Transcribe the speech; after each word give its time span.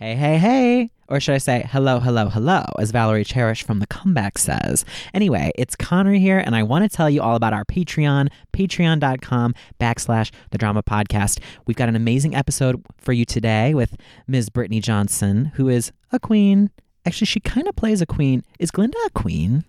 Hey, 0.00 0.14
hey, 0.14 0.38
hey. 0.38 0.90
Or 1.08 1.18
should 1.18 1.34
I 1.34 1.38
say, 1.38 1.68
hello, 1.72 1.98
hello, 1.98 2.28
hello, 2.28 2.62
as 2.78 2.92
Valerie 2.92 3.24
Cherish 3.24 3.64
from 3.64 3.80
The 3.80 3.86
Comeback 3.88 4.38
says. 4.38 4.84
Anyway, 5.12 5.50
it's 5.56 5.74
Connor 5.74 6.12
here, 6.12 6.38
and 6.38 6.54
I 6.54 6.62
want 6.62 6.88
to 6.88 6.96
tell 6.96 7.10
you 7.10 7.20
all 7.20 7.34
about 7.34 7.52
our 7.52 7.64
Patreon, 7.64 8.28
patreon.com 8.52 9.56
backslash 9.80 10.30
the 10.52 10.58
drama 10.58 10.84
podcast. 10.84 11.40
We've 11.66 11.76
got 11.76 11.88
an 11.88 11.96
amazing 11.96 12.36
episode 12.36 12.80
for 12.96 13.12
you 13.12 13.24
today 13.24 13.74
with 13.74 13.96
Ms. 14.28 14.50
Brittany 14.50 14.80
Johnson, 14.80 15.46
who 15.56 15.68
is 15.68 15.90
a 16.12 16.20
queen. 16.20 16.70
Actually, 17.04 17.26
she 17.26 17.40
kind 17.40 17.66
of 17.66 17.74
plays 17.74 18.00
a 18.00 18.06
queen. 18.06 18.44
Is 18.60 18.70
Glinda 18.70 18.98
a 19.04 19.10
queen? 19.10 19.64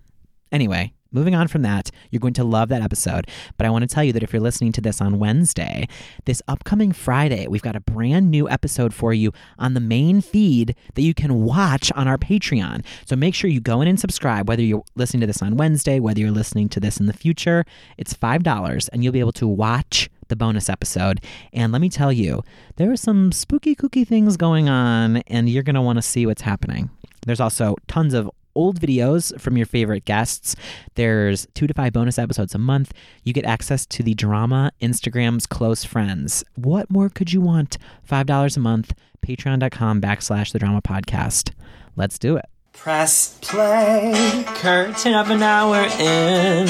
Anyway, 0.51 0.93
Moving 1.11 1.33
on 1.33 1.47
from 1.47 1.63
that, 1.63 1.89
you're 2.11 2.19
going 2.19 2.35
to 2.35 2.43
love 2.43 2.69
that 2.69 2.83
episode. 2.83 3.27
But 3.57 3.65
I 3.65 3.71
want 3.71 3.81
to 3.81 3.93
tell 3.93 4.03
you 4.03 4.13
that 4.13 4.21
if 4.21 4.31
you're 4.31 4.41
listening 4.41 4.71
to 4.73 4.81
this 4.81 5.01
on 5.01 5.17
Wednesday, 5.17 5.87
this 6.25 6.41
upcoming 6.47 6.91
Friday, 6.91 7.47
we've 7.47 7.63
got 7.63 7.75
a 7.75 7.79
brand 7.79 8.29
new 8.29 8.47
episode 8.47 8.93
for 8.93 9.11
you 9.11 9.31
on 9.57 9.73
the 9.73 9.79
main 9.79 10.21
feed 10.21 10.75
that 10.93 11.01
you 11.01 11.15
can 11.15 11.41
watch 11.43 11.91
on 11.93 12.07
our 12.07 12.19
Patreon. 12.19 12.85
So 13.05 13.15
make 13.15 13.33
sure 13.33 13.49
you 13.49 13.59
go 13.59 13.81
in 13.81 13.87
and 13.87 13.99
subscribe, 13.99 14.47
whether 14.47 14.61
you're 14.61 14.83
listening 14.95 15.21
to 15.21 15.27
this 15.27 15.41
on 15.41 15.57
Wednesday, 15.57 15.99
whether 15.99 16.19
you're 16.19 16.29
listening 16.29 16.69
to 16.69 16.79
this 16.79 16.99
in 16.99 17.07
the 17.07 17.13
future. 17.13 17.65
It's 17.97 18.13
$5, 18.13 18.89
and 18.93 19.03
you'll 19.03 19.13
be 19.13 19.19
able 19.19 19.31
to 19.33 19.47
watch 19.47 20.11
the 20.27 20.35
bonus 20.35 20.69
episode. 20.69 21.21
And 21.53 21.71
let 21.71 21.81
me 21.81 21.89
tell 21.89 22.13
you, 22.13 22.43
there 22.75 22.91
are 22.91 22.97
some 22.97 23.31
spooky, 23.31 23.75
kooky 23.75 24.07
things 24.07 24.37
going 24.37 24.69
on, 24.69 25.17
and 25.25 25.49
you're 25.49 25.63
going 25.63 25.73
to 25.73 25.81
want 25.81 25.97
to 25.97 26.03
see 26.03 26.27
what's 26.27 26.43
happening. 26.43 26.91
There's 27.25 27.39
also 27.39 27.75
tons 27.87 28.13
of 28.13 28.29
old 28.55 28.79
videos 28.79 29.39
from 29.39 29.57
your 29.57 29.65
favorite 29.65 30.05
guests. 30.05 30.55
There's 30.95 31.47
two 31.53 31.67
to 31.67 31.73
five 31.73 31.93
bonus 31.93 32.19
episodes 32.19 32.55
a 32.55 32.59
month. 32.59 32.93
You 33.23 33.33
get 33.33 33.45
access 33.45 33.85
to 33.87 34.03
the 34.03 34.13
drama 34.13 34.71
Instagram's 34.81 35.47
close 35.47 35.83
friends. 35.83 36.43
What 36.55 36.89
more 36.89 37.09
could 37.09 37.33
you 37.33 37.41
want? 37.41 37.77
$5 38.09 38.57
a 38.57 38.59
month, 38.59 38.93
patreon.com 39.21 40.01
backslash 40.01 40.51
the 40.51 40.59
drama 40.59 40.81
podcast. 40.81 41.51
Let's 41.95 42.17
do 42.19 42.37
it. 42.37 42.45
Press 42.73 43.37
play. 43.41 44.43
Curtain 44.45 45.13
up 45.13 45.27
an 45.27 45.43
hour 45.43 45.81
in. 45.99 46.65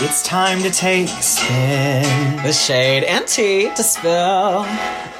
It's 0.00 0.22
time 0.22 0.62
to 0.62 0.70
take 0.70 1.08
a 1.08 1.22
spin. 1.22 2.36
The 2.44 2.52
shade 2.52 3.02
and 3.02 3.26
tea 3.26 3.70
to 3.74 3.82
spill. 3.82 4.64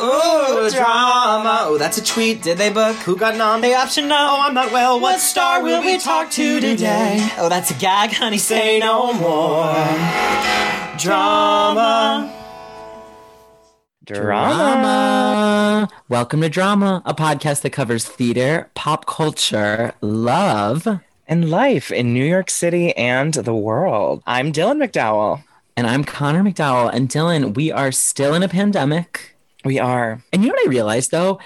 Ooh, 0.01 0.71
drama. 0.71 1.59
Oh, 1.63 1.77
that's 1.79 1.99
a 1.99 2.05
tweet. 2.05 2.43
Did 2.43 2.57
they 2.59 2.71
book? 2.71 2.95
Who 2.99 3.17
got 3.17 3.37
nom? 3.37 3.61
They 3.61 3.75
option 3.75 4.07
no. 4.09 4.15
Oh, 4.17 4.43
I'm 4.47 4.55
not 4.55 4.71
well. 4.71 5.01
What 5.01 5.19
star 5.21 5.63
will 5.63 5.83
we 5.83 5.99
talk 5.99 6.31
to 6.33 6.61
today? 6.61 7.29
Oh, 7.37 7.49
that's 7.49 7.71
a 7.73 7.75
gag, 7.75 8.13
honey. 8.13 8.39
Say 8.39 8.79
no 8.79 9.13
more. 9.15 9.75
Drama. 10.99 12.33
Drama. 14.05 15.89
Welcome 16.09 16.41
to 16.43 16.49
Drama, 16.49 17.03
a 17.05 17.13
podcast 17.15 17.63
that 17.63 17.71
covers 17.71 18.07
theater, 18.07 18.71
pop 18.75 19.05
culture, 19.07 19.95
love, 20.01 20.87
And 21.27 21.51
life 21.51 21.91
in 21.93 22.15
New 22.15 22.25
York 22.25 22.49
City 22.51 22.97
and 22.97 23.35
the 23.35 23.55
world. 23.55 24.23
I'm 24.27 24.53
Dylan 24.53 24.83
McDowell. 24.83 25.43
and 25.77 25.87
I'm 25.87 26.05
Connor 26.05 26.43
McDowell. 26.43 26.91
And 26.93 27.09
Dylan, 27.09 27.55
we 27.55 27.71
are 27.71 27.93
still 27.93 28.33
in 28.35 28.43
a 28.43 28.49
pandemic. 28.49 29.37
We 29.65 29.79
are. 29.79 30.23
And 30.33 30.43
you 30.43 30.49
know 30.49 30.55
what 30.55 30.67
I 30.67 30.71
realized 30.71 31.11
though? 31.11 31.41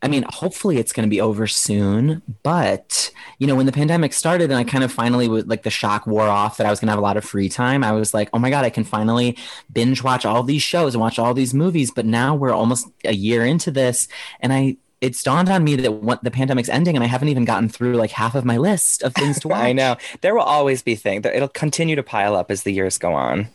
I 0.00 0.06
mean, 0.06 0.24
hopefully 0.28 0.78
it's 0.78 0.92
going 0.92 1.08
to 1.08 1.10
be 1.10 1.20
over 1.20 1.46
soon. 1.46 2.22
But, 2.42 3.10
you 3.38 3.46
know, 3.46 3.56
when 3.56 3.66
the 3.66 3.72
pandemic 3.72 4.12
started 4.12 4.50
and 4.50 4.58
I 4.58 4.64
kind 4.64 4.84
of 4.84 4.92
finally, 4.92 5.28
would, 5.28 5.48
like, 5.48 5.64
the 5.64 5.70
shock 5.70 6.06
wore 6.06 6.28
off 6.28 6.56
that 6.56 6.66
I 6.66 6.70
was 6.70 6.78
going 6.78 6.86
to 6.86 6.92
have 6.92 7.00
a 7.00 7.02
lot 7.02 7.16
of 7.16 7.24
free 7.24 7.48
time, 7.48 7.82
I 7.82 7.92
was 7.92 8.14
like, 8.14 8.30
oh 8.32 8.38
my 8.38 8.48
God, 8.48 8.64
I 8.64 8.70
can 8.70 8.84
finally 8.84 9.36
binge 9.72 10.04
watch 10.04 10.24
all 10.24 10.44
these 10.44 10.62
shows 10.62 10.94
and 10.94 11.00
watch 11.00 11.18
all 11.18 11.34
these 11.34 11.52
movies. 11.52 11.90
But 11.90 12.06
now 12.06 12.36
we're 12.36 12.52
almost 12.52 12.86
a 13.04 13.12
year 13.12 13.44
into 13.44 13.72
this. 13.72 14.06
And 14.38 14.52
I, 14.52 14.76
it's 15.00 15.22
dawned 15.22 15.48
on 15.48 15.64
me 15.64 15.74
that 15.76 15.92
what, 15.92 16.22
the 16.22 16.30
pandemic's 16.30 16.68
ending 16.68 16.94
and 16.94 17.04
I 17.04 17.08
haven't 17.08 17.28
even 17.28 17.44
gotten 17.44 17.68
through 17.68 17.94
like 17.94 18.10
half 18.10 18.36
of 18.36 18.44
my 18.44 18.56
list 18.56 19.02
of 19.02 19.14
things 19.14 19.40
to 19.40 19.48
watch. 19.48 19.64
I 19.64 19.72
know. 19.72 19.96
There 20.20 20.34
will 20.34 20.42
always 20.42 20.82
be 20.82 20.94
things. 20.94 21.22
That 21.22 21.34
it'll 21.34 21.48
continue 21.48 21.96
to 21.96 22.04
pile 22.04 22.36
up 22.36 22.52
as 22.52 22.62
the 22.62 22.72
years 22.72 22.98
go 22.98 23.14
on. 23.14 23.48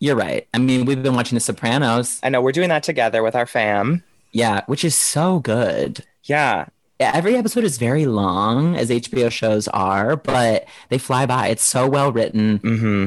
You're 0.00 0.16
right. 0.16 0.48
I 0.54 0.58
mean, 0.58 0.86
we've 0.86 1.02
been 1.02 1.14
watching 1.14 1.36
The 1.36 1.40
Sopranos. 1.40 2.20
I 2.22 2.28
know 2.30 2.40
we're 2.42 2.52
doing 2.52 2.70
that 2.70 2.82
together 2.82 3.22
with 3.22 3.34
our 3.36 3.46
fam. 3.46 4.02
Yeah, 4.32 4.62
which 4.66 4.84
is 4.84 4.94
so 4.94 5.40
good. 5.40 6.04
Yeah. 6.24 6.66
every 6.98 7.34
episode 7.36 7.64
is 7.64 7.78
very 7.78 8.04
long 8.04 8.76
as 8.76 8.90
hbo 8.90 9.30
shows 9.32 9.66
are 9.68 10.16
but 10.16 10.66
they 10.90 10.98
fly 10.98 11.24
by 11.24 11.48
it's 11.48 11.64
so 11.64 11.88
well 11.88 12.12
written 12.12 12.58
hmm 12.58 13.06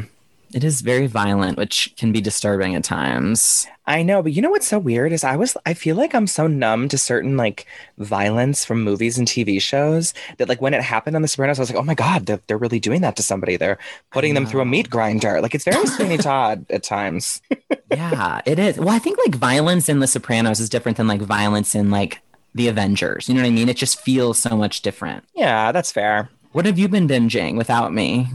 it 0.53 0.64
is 0.64 0.81
very 0.81 1.08
violent 1.08 1.58
which 1.58 1.94
can 1.97 2.12
be 2.12 2.22
disturbing 2.22 2.75
at 2.75 2.84
times 2.84 3.68
I 3.86 4.02
know, 4.02 4.24
but 4.24 4.31
you 4.31 4.41
know 4.41 4.50
what's 4.50 4.68
so 4.68 4.80
weird 4.80 5.12
is 5.12 5.25
I 5.25 5.36
was 5.36 5.58
I 5.66 5.74
feel 5.74 5.97
like 5.97 6.16
I'm 6.16 6.25
so 6.25 6.47
numb 6.47 6.88
to 6.88 6.97
certain 6.97 7.36
like 7.36 7.66
violence 7.97 8.63
from 8.63 8.81
movies 8.81 9.18
and 9.18 9.28
TV 9.28 9.62
shows 9.62 10.13
that 10.38 10.47
like 10.47 10.62
when 10.62 10.74
it 10.74 10.81
happened 10.81 11.18
on 11.18 11.22
The 11.22 11.28
Sopranos, 11.28 11.59
I 11.59 11.63
was 11.63 11.69
like, 11.69 11.78
oh 11.78 11.84
my 11.84 11.94
god, 11.94 12.25
they're, 12.25 12.40
they're 12.47 12.58
really 12.58 12.80
doing 12.80 13.02
that 13.02 13.18
to 13.18 13.24
somebody. 13.24 13.58
They're 13.58 13.78
putting 14.12 14.36
them 14.36 14.46
through 14.46 14.62
a 14.62 14.66
meat 14.66 14.90
grinder. 14.90 15.42
Like 15.42 15.53
it's 15.53 15.66
very 15.66 15.86
Sweeney 15.97 16.16
Todd 16.16 16.66
at 16.69 16.84
times. 16.84 17.42
yeah 17.96 18.42
it 18.46 18.59
is 18.59 18.78
well 18.78 18.90
i 18.90 19.00
think 19.00 19.18
like 19.19 19.36
violence 19.36 19.90
in 19.90 20.00
the 20.00 20.08
sopranos 20.08 20.59
is 20.59 20.69
different 20.69 20.97
than 20.97 21.08
like 21.08 21.22
violence 21.22 21.75
in 21.75 21.92
like 21.92 22.22
the 22.56 22.68
avengers 22.68 23.28
you 23.28 23.36
know 23.36 23.42
what 23.42 23.47
i 23.47 23.52
mean 23.52 23.69
it 23.69 23.78
just 23.78 24.00
feels 24.02 24.38
so 24.38 24.56
much 24.56 24.81
different 24.81 25.24
yeah, 25.36 25.72
that's 25.72 25.92
fair. 25.92 26.30
what 26.52 26.66
have 26.66 26.78
you 26.78 26.88
been 26.88 27.08
binging 27.08 27.58
without 27.58 27.94
me 27.94 28.28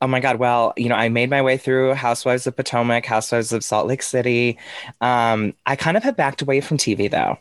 Oh 0.00 0.06
my 0.06 0.20
God. 0.20 0.36
Well, 0.36 0.72
you 0.76 0.88
know, 0.88 0.94
I 0.94 1.08
made 1.08 1.28
my 1.30 1.42
way 1.42 1.56
through 1.56 1.94
Housewives 1.94 2.46
of 2.46 2.54
Potomac, 2.56 3.04
Housewives 3.04 3.52
of 3.52 3.64
Salt 3.64 3.86
Lake 3.88 4.02
City. 4.02 4.58
Um, 5.00 5.54
I 5.66 5.74
kind 5.76 5.96
of 5.96 6.02
have 6.04 6.16
backed 6.16 6.40
away 6.42 6.60
from 6.60 6.76
TV 6.76 7.10
though. 7.10 7.38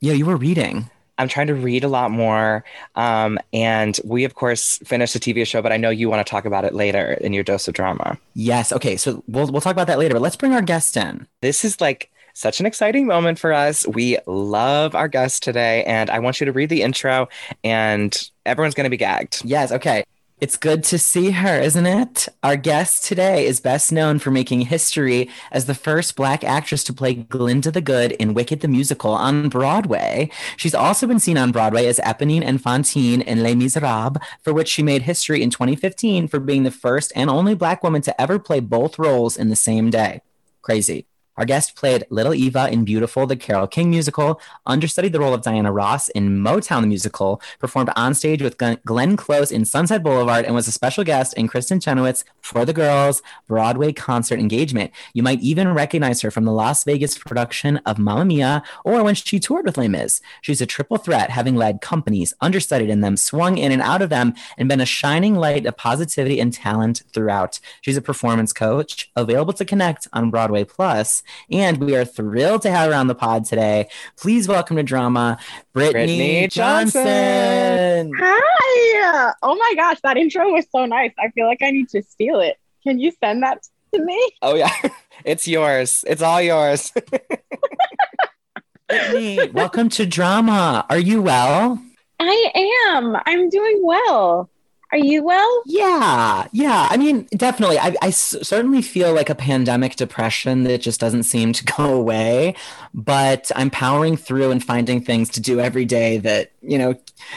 yeah 0.00 0.12
you 0.14 0.26
were 0.26 0.36
reading 0.36 0.90
I'm 1.18 1.28
trying 1.28 1.48
to 1.48 1.54
read 1.54 1.84
a 1.84 1.88
lot 1.88 2.10
more. 2.10 2.64
Um, 2.94 3.38
and 3.52 4.00
we, 4.04 4.24
of 4.24 4.34
course, 4.36 4.78
finished 4.78 5.12
the 5.12 5.20
TV 5.20 5.46
show, 5.46 5.60
but 5.60 5.70
I 5.70 5.76
know 5.76 5.90
you 5.90 6.08
want 6.08 6.26
to 6.26 6.30
talk 6.30 6.46
about 6.46 6.64
it 6.64 6.74
later 6.74 7.12
in 7.20 7.34
your 7.34 7.44
dose 7.44 7.68
of 7.68 7.74
drama. 7.74 8.18
yes 8.32 8.72
okay 8.72 8.96
so 8.96 9.22
we'll, 9.28 9.46
we'll 9.52 9.60
talk 9.60 9.72
about 9.72 9.86
that 9.88 9.98
later 9.98 10.14
but 10.14 10.22
let's 10.22 10.36
bring 10.36 10.54
our 10.54 10.62
guest 10.62 10.96
in 10.96 11.26
This 11.42 11.62
is 11.62 11.78
like 11.78 12.10
such 12.32 12.58
an 12.58 12.64
exciting 12.64 13.06
moment 13.06 13.38
for 13.38 13.52
us. 13.52 13.86
We 13.86 14.16
love 14.26 14.94
our 14.94 15.08
guest 15.08 15.42
today, 15.42 15.84
and 15.84 16.08
I 16.08 16.20
want 16.20 16.40
you 16.40 16.46
to 16.46 16.52
read 16.52 16.70
the 16.70 16.80
intro, 16.82 17.28
and 17.62 18.16
everyone's 18.46 18.74
going 18.74 18.84
to 18.84 18.90
be 18.90 18.96
gagged. 18.96 19.44
Yes, 19.44 19.72
okay. 19.72 20.04
It's 20.40 20.56
good 20.56 20.84
to 20.84 20.98
see 20.98 21.32
her, 21.32 21.60
isn't 21.60 21.84
it? 21.84 22.26
Our 22.42 22.56
guest 22.56 23.04
today 23.04 23.44
is 23.44 23.60
best 23.60 23.92
known 23.92 24.18
for 24.18 24.30
making 24.30 24.62
history 24.62 25.28
as 25.52 25.66
the 25.66 25.74
first 25.74 26.16
Black 26.16 26.42
actress 26.44 26.82
to 26.84 26.94
play 26.94 27.12
Glinda 27.12 27.70
the 27.70 27.82
Good 27.82 28.12
in 28.12 28.32
Wicked 28.32 28.60
the 28.60 28.68
Musical 28.68 29.10
on 29.10 29.50
Broadway. 29.50 30.30
She's 30.56 30.74
also 30.74 31.06
been 31.06 31.20
seen 31.20 31.36
on 31.36 31.52
Broadway 31.52 31.84
as 31.84 31.98
Eponine 31.98 32.42
and 32.42 32.58
Fantine 32.58 33.20
in 33.20 33.42
Les 33.42 33.54
Miserables, 33.54 34.16
for 34.40 34.54
which 34.54 34.68
she 34.68 34.82
made 34.82 35.02
history 35.02 35.42
in 35.42 35.50
2015 35.50 36.26
for 36.26 36.40
being 36.40 36.62
the 36.62 36.70
first 36.70 37.12
and 37.14 37.28
only 37.28 37.54
Black 37.54 37.82
woman 37.82 38.00
to 38.00 38.18
ever 38.18 38.38
play 38.38 38.60
both 38.60 38.98
roles 38.98 39.36
in 39.36 39.50
the 39.50 39.56
same 39.56 39.90
day. 39.90 40.22
Crazy. 40.62 41.09
Our 41.40 41.46
guest 41.46 41.74
played 41.74 42.04
Little 42.10 42.34
Eva 42.34 42.68
in 42.70 42.84
Beautiful, 42.84 43.26
the 43.26 43.34
Carole 43.34 43.66
King 43.66 43.88
musical, 43.88 44.42
understudied 44.66 45.14
the 45.14 45.20
role 45.20 45.32
of 45.32 45.40
Diana 45.40 45.72
Ross 45.72 46.10
in 46.10 46.40
Motown 46.40 46.82
the 46.82 46.86
musical, 46.86 47.40
performed 47.58 47.88
on 47.96 48.12
stage 48.12 48.42
with 48.42 48.58
Glenn- 48.58 49.16
Close 49.16 49.50
in 49.50 49.64
Sunset 49.64 50.02
Boulevard, 50.02 50.44
and 50.44 50.54
was 50.54 50.68
a 50.68 50.72
special 50.72 51.02
guest 51.02 51.32
in 51.38 51.48
Kristin 51.48 51.82
Chenoweth's 51.82 52.26
For 52.42 52.66
the 52.66 52.74
Girls 52.74 53.22
Broadway 53.48 53.90
concert 53.94 54.38
engagement. 54.38 54.90
You 55.14 55.22
might 55.22 55.40
even 55.40 55.72
recognize 55.72 56.20
her 56.20 56.30
from 56.30 56.44
the 56.44 56.52
Las 56.52 56.84
Vegas 56.84 57.16
production 57.16 57.78
of 57.86 57.98
Mamma 57.98 58.26
Mia 58.26 58.62
or 58.84 59.02
when 59.02 59.14
she 59.14 59.40
toured 59.40 59.64
with 59.64 59.78
Les 59.78 59.88
Mis. 59.88 60.20
She's 60.42 60.60
a 60.60 60.66
triple 60.66 60.98
threat, 60.98 61.30
having 61.30 61.56
led 61.56 61.80
companies, 61.80 62.34
understudied 62.42 62.90
in 62.90 63.00
them, 63.00 63.16
swung 63.16 63.56
in 63.56 63.72
and 63.72 63.80
out 63.80 64.02
of 64.02 64.10
them, 64.10 64.34
and 64.58 64.68
been 64.68 64.82
a 64.82 64.84
shining 64.84 65.36
light 65.36 65.64
of 65.64 65.78
positivity 65.78 66.38
and 66.38 66.52
talent 66.52 67.02
throughout. 67.14 67.60
She's 67.80 67.96
a 67.96 68.02
performance 68.02 68.52
coach, 68.52 69.10
available 69.16 69.54
to 69.54 69.64
connect 69.64 70.06
on 70.12 70.30
Broadway 70.30 70.64
Plus, 70.64 71.22
and 71.50 71.78
we 71.78 71.96
are 71.96 72.04
thrilled 72.04 72.62
to 72.62 72.70
have 72.70 72.90
her 72.90 72.96
on 72.96 73.06
the 73.06 73.14
pod 73.14 73.44
today. 73.44 73.88
Please 74.16 74.48
welcome 74.48 74.76
to 74.76 74.82
drama, 74.82 75.38
Brittany, 75.72 75.92
Brittany 75.92 76.48
Johnson. 76.48 77.04
Johnson. 77.04 78.12
Hi! 78.18 79.32
Oh 79.42 79.56
my 79.56 79.74
gosh, 79.76 80.00
that 80.02 80.16
intro 80.16 80.52
was 80.52 80.66
so 80.70 80.86
nice. 80.86 81.12
I 81.18 81.28
feel 81.30 81.46
like 81.46 81.62
I 81.62 81.70
need 81.70 81.88
to 81.90 82.02
steal 82.02 82.40
it. 82.40 82.56
Can 82.82 82.98
you 82.98 83.12
send 83.22 83.42
that 83.42 83.62
to 83.94 84.04
me? 84.04 84.30
Oh, 84.42 84.54
yeah. 84.54 84.72
It's 85.22 85.46
yours. 85.46 86.02
It's 86.06 86.22
all 86.22 86.40
yours. 86.40 86.94
Brittany, 88.88 89.50
welcome 89.50 89.90
to 89.90 90.06
drama. 90.06 90.86
Are 90.88 90.98
you 90.98 91.20
well? 91.20 91.78
I 92.18 92.52
am. 92.88 93.16
I'm 93.26 93.50
doing 93.50 93.80
well. 93.82 94.48
Are 94.92 94.98
you 94.98 95.22
well? 95.22 95.62
Yeah, 95.66 96.48
yeah. 96.52 96.88
I 96.90 96.96
mean, 96.96 97.28
definitely. 97.36 97.78
I, 97.78 97.94
I 98.02 98.08
s- 98.08 98.36
certainly 98.42 98.82
feel 98.82 99.14
like 99.14 99.30
a 99.30 99.34
pandemic 99.36 99.94
depression 99.94 100.64
that 100.64 100.80
just 100.80 100.98
doesn't 100.98 101.24
seem 101.24 101.52
to 101.52 101.64
go 101.64 101.94
away. 101.94 102.54
But 102.92 103.52
I'm 103.54 103.70
powering 103.70 104.16
through 104.16 104.50
and 104.50 104.64
finding 104.64 105.00
things 105.00 105.28
to 105.30 105.40
do 105.40 105.60
every 105.60 105.84
day 105.84 106.18
that 106.18 106.50
you 106.62 106.76
know 106.78 106.94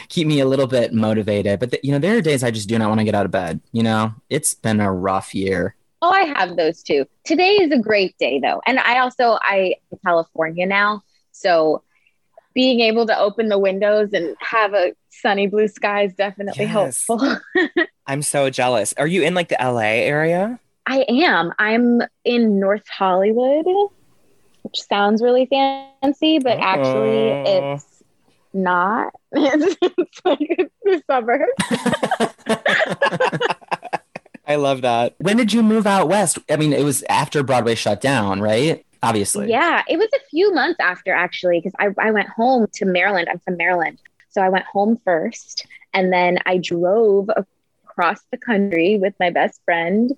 keep 0.08 0.26
me 0.26 0.40
a 0.40 0.46
little 0.46 0.66
bit 0.66 0.92
motivated. 0.94 1.60
But 1.60 1.70
th- 1.72 1.84
you 1.84 1.92
know, 1.92 1.98
there 1.98 2.16
are 2.16 2.20
days 2.20 2.42
I 2.42 2.50
just 2.50 2.68
do 2.68 2.78
not 2.78 2.88
want 2.88 3.00
to 3.00 3.04
get 3.04 3.14
out 3.14 3.26
of 3.26 3.30
bed. 3.30 3.60
You 3.72 3.82
know, 3.84 4.14
it's 4.30 4.54
been 4.54 4.80
a 4.80 4.92
rough 4.92 5.34
year. 5.34 5.76
Oh, 6.02 6.10
I 6.10 6.22
have 6.36 6.56
those 6.56 6.82
too. 6.82 7.06
Today 7.24 7.52
is 7.52 7.70
a 7.70 7.78
great 7.78 8.16
day 8.18 8.40
though. 8.40 8.60
And 8.66 8.78
I 8.80 8.98
also 8.98 9.38
I 9.42 9.76
in 9.92 9.98
California 10.04 10.66
now. 10.66 11.02
So 11.32 11.82
being 12.54 12.80
able 12.80 13.06
to 13.06 13.18
open 13.18 13.48
the 13.48 13.58
windows 13.58 14.12
and 14.12 14.36
have 14.40 14.74
a 14.74 14.92
sunny 15.10 15.46
blue 15.46 15.68
sky 15.68 16.04
is 16.04 16.14
definitely 16.14 16.64
Yes. 16.64 17.04
helpful. 17.08 17.36
I'm 18.06 18.22
so 18.22 18.48
jealous. 18.50 18.94
Are 18.96 19.06
you 19.06 19.22
in 19.22 19.34
like 19.34 19.48
the 19.48 19.56
LA 19.60 19.80
area? 19.80 20.58
I 20.86 21.04
am. 21.08 21.52
I'm 21.58 22.02
in 22.24 22.60
North 22.60 22.86
Hollywood, 22.88 23.64
which 24.62 24.80
sounds 24.82 25.22
really 25.22 25.46
fancy, 25.46 26.38
but 26.38 26.58
actually 26.58 27.30
Oh. 27.32 27.72
it's 27.74 28.02
not. 28.52 29.12
It's, 29.36 29.76
it's 29.82 30.20
like 30.24 30.70
the 30.84 31.02
suburbs. 31.10 31.50
I 34.46 34.56
love 34.56 34.82
that. 34.82 35.14
When 35.18 35.36
did 35.38 35.52
you 35.52 35.62
move 35.62 35.86
out 35.86 36.08
west? 36.08 36.38
I 36.50 36.56
mean, 36.56 36.72
it 36.72 36.84
was 36.84 37.02
after 37.08 37.42
Broadway 37.42 37.74
shut 37.74 38.00
down, 38.00 38.40
right? 38.40 38.84
Obviously. 39.04 39.50
Yeah, 39.50 39.82
it 39.88 39.98
was 39.98 40.08
a 40.14 40.28
few 40.30 40.52
months 40.54 40.80
after 40.80 41.12
actually, 41.12 41.60
because 41.60 41.74
I, 41.78 41.88
I 41.98 42.10
went 42.10 42.28
home 42.28 42.66
to 42.74 42.84
Maryland. 42.84 43.28
I'm 43.30 43.38
from 43.40 43.56
Maryland. 43.56 43.98
So 44.30 44.40
I 44.40 44.48
went 44.48 44.64
home 44.64 44.98
first, 45.04 45.66
and 45.92 46.12
then 46.12 46.38
I 46.44 46.58
drove 46.58 47.28
across 47.86 48.20
the 48.32 48.36
country 48.36 48.98
with 48.98 49.14
my 49.20 49.30
best 49.30 49.60
friend 49.64 50.10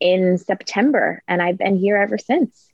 in 0.00 0.38
September, 0.38 1.22
and 1.28 1.40
I've 1.40 1.58
been 1.58 1.76
here 1.76 1.96
ever 1.96 2.18
since. 2.18 2.68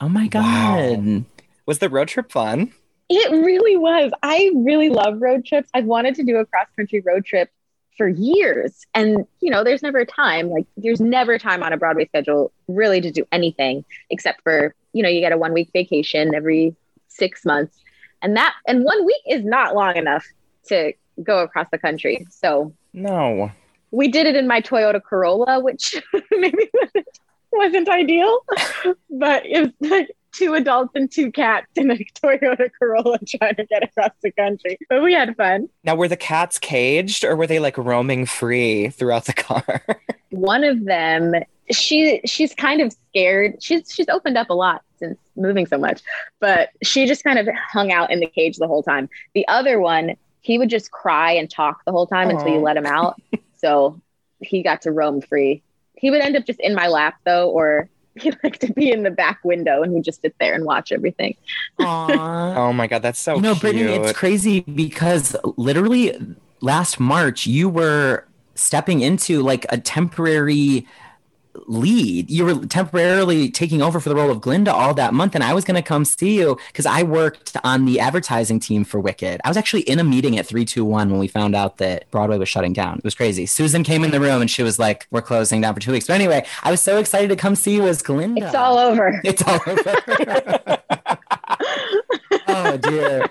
Oh 0.00 0.08
my 0.08 0.28
God. 0.28 1.24
Was 1.66 1.78
the 1.78 1.88
road 1.88 2.08
trip 2.08 2.30
fun? 2.30 2.72
It 3.08 3.30
really 3.44 3.76
was. 3.76 4.12
I 4.22 4.52
really 4.54 4.88
love 4.88 5.20
road 5.20 5.44
trips. 5.44 5.68
I've 5.74 5.84
wanted 5.84 6.14
to 6.16 6.22
do 6.22 6.36
a 6.36 6.46
cross 6.46 6.68
country 6.76 7.02
road 7.04 7.24
trip 7.24 7.50
for 7.96 8.08
years. 8.08 8.86
And, 8.94 9.26
you 9.40 9.50
know, 9.50 9.62
there's 9.64 9.82
never 9.82 9.98
a 9.98 10.06
time, 10.06 10.48
like, 10.48 10.66
there's 10.76 11.00
never 11.00 11.38
time 11.38 11.62
on 11.62 11.72
a 11.72 11.76
Broadway 11.76 12.06
schedule 12.06 12.52
really 12.68 13.00
to 13.00 13.10
do 13.10 13.26
anything 13.32 13.84
except 14.10 14.42
for, 14.42 14.74
you 14.92 15.02
know, 15.02 15.08
you 15.08 15.20
get 15.20 15.32
a 15.32 15.38
one 15.38 15.52
week 15.52 15.70
vacation 15.72 16.34
every 16.34 16.74
six 17.08 17.44
months. 17.44 17.76
And 18.22 18.36
that, 18.36 18.54
and 18.66 18.84
one 18.84 19.04
week 19.04 19.22
is 19.28 19.44
not 19.44 19.74
long 19.74 19.96
enough 19.96 20.24
to 20.68 20.92
go 21.22 21.40
across 21.40 21.66
the 21.70 21.78
country. 21.78 22.26
So 22.30 22.72
No. 22.92 23.50
we 23.90 24.08
did 24.08 24.26
it 24.26 24.36
in 24.36 24.46
my 24.46 24.60
Toyota 24.60 25.02
Corolla, 25.02 25.60
which 25.60 26.00
maybe 26.30 26.70
wasn't, 26.72 27.08
wasn't 27.52 27.88
ideal, 27.88 28.40
but 29.10 29.44
it 29.46 29.72
was 29.80 29.90
like 29.90 30.10
two 30.32 30.54
adults 30.54 30.92
and 30.94 31.10
two 31.10 31.30
cats 31.30 31.66
in 31.76 31.90
a 31.90 31.94
Toyota 32.22 32.70
Corolla 32.78 33.18
trying 33.26 33.56
to 33.56 33.64
get 33.66 33.82
across 33.82 34.12
the 34.22 34.30
country. 34.32 34.78
But 34.88 35.02
we 35.02 35.12
had 35.12 35.36
fun. 35.36 35.68
Now, 35.84 35.94
were 35.94 36.08
the 36.08 36.16
cats 36.16 36.58
caged 36.58 37.24
or 37.24 37.36
were 37.36 37.46
they 37.46 37.58
like 37.58 37.76
roaming 37.78 38.26
free 38.26 38.88
throughout 38.88 39.26
the 39.26 39.32
car? 39.32 39.82
One 40.30 40.64
of 40.64 40.84
them, 40.84 41.34
she 41.70 42.20
she's 42.24 42.54
kind 42.54 42.80
of 42.80 42.92
scared. 42.92 43.62
She's 43.62 43.92
she's 43.92 44.08
opened 44.08 44.38
up 44.38 44.50
a 44.50 44.54
lot 44.54 44.82
since 44.98 45.18
moving 45.36 45.66
so 45.66 45.78
much, 45.78 46.02
but 46.38 46.70
she 46.82 47.06
just 47.06 47.24
kind 47.24 47.38
of 47.38 47.48
hung 47.54 47.90
out 47.90 48.10
in 48.12 48.20
the 48.20 48.26
cage 48.26 48.56
the 48.56 48.68
whole 48.68 48.82
time. 48.82 49.08
The 49.34 49.46
other 49.48 49.80
one, 49.80 50.16
he 50.40 50.58
would 50.58 50.70
just 50.70 50.90
cry 50.90 51.32
and 51.32 51.50
talk 51.50 51.84
the 51.84 51.92
whole 51.92 52.06
time 52.06 52.30
until 52.30 52.48
you 52.48 52.58
let 52.60 52.76
him 52.76 52.86
out. 52.86 53.20
so 53.56 54.00
he 54.40 54.62
got 54.62 54.82
to 54.82 54.92
roam 54.92 55.20
free. 55.20 55.62
He 55.96 56.10
would 56.10 56.20
end 56.20 56.36
up 56.36 56.46
just 56.46 56.60
in 56.60 56.74
my 56.74 56.88
lap 56.88 57.16
though, 57.24 57.50
or 57.50 57.88
he 58.22 58.32
liked 58.42 58.60
to 58.60 58.72
be 58.72 58.90
in 58.90 59.02
the 59.02 59.10
back 59.10 59.40
window 59.44 59.82
and 59.82 59.92
would 59.92 60.04
just 60.04 60.22
sit 60.22 60.34
there 60.38 60.54
and 60.54 60.64
watch 60.64 60.92
everything. 60.92 61.36
Oh 61.78 62.72
my 62.72 62.86
God, 62.86 63.02
that's 63.02 63.18
so 63.18 63.36
you 63.36 63.42
know, 63.42 63.52
cute. 63.52 63.60
Brittany, 63.60 63.92
it's 63.92 64.12
crazy 64.12 64.60
because 64.60 65.36
literally 65.56 66.16
last 66.60 67.00
March 67.00 67.46
you 67.46 67.68
were 67.68 68.26
stepping 68.54 69.00
into 69.00 69.40
like 69.42 69.64
a 69.70 69.78
temporary 69.78 70.86
lead. 71.66 72.30
You 72.30 72.44
were 72.44 72.66
temporarily 72.66 73.50
taking 73.50 73.82
over 73.82 74.00
for 74.00 74.08
the 74.08 74.14
role 74.14 74.30
of 74.30 74.40
Glinda 74.40 74.72
all 74.72 74.94
that 74.94 75.14
month, 75.14 75.34
and 75.34 75.44
I 75.44 75.54
was 75.54 75.64
going 75.64 75.76
to 75.76 75.82
come 75.82 76.04
see 76.04 76.38
you 76.38 76.58
because 76.68 76.86
I 76.86 77.02
worked 77.02 77.56
on 77.64 77.84
the 77.84 78.00
advertising 78.00 78.60
team 78.60 78.84
for 78.84 79.00
Wicked. 79.00 79.40
I 79.44 79.48
was 79.48 79.56
actually 79.56 79.82
in 79.82 79.98
a 79.98 80.04
meeting 80.04 80.38
at 80.38 80.46
321 80.46 81.10
when 81.10 81.18
we 81.18 81.28
found 81.28 81.54
out 81.54 81.78
that 81.78 82.10
Broadway 82.10 82.38
was 82.38 82.48
shutting 82.48 82.72
down. 82.72 82.98
It 82.98 83.04
was 83.04 83.14
crazy. 83.14 83.46
Susan 83.46 83.82
came 83.84 84.04
in 84.04 84.10
the 84.10 84.20
room 84.20 84.40
and 84.40 84.50
she 84.50 84.62
was 84.62 84.78
like, 84.78 85.06
We're 85.10 85.22
closing 85.22 85.60
down 85.60 85.74
for 85.74 85.80
two 85.80 85.92
weeks. 85.92 86.06
But 86.06 86.14
anyway, 86.14 86.46
I 86.62 86.70
was 86.70 86.80
so 86.80 86.98
excited 86.98 87.28
to 87.28 87.36
come 87.36 87.54
see 87.54 87.74
you 87.74 87.86
as 87.86 88.02
Glinda. 88.02 88.46
It's 88.46 88.54
all 88.54 88.78
over. 88.78 89.20
It's 89.24 89.42
all 89.42 89.60
over. 89.66 90.78
oh 92.48 92.76
dear. 92.76 93.30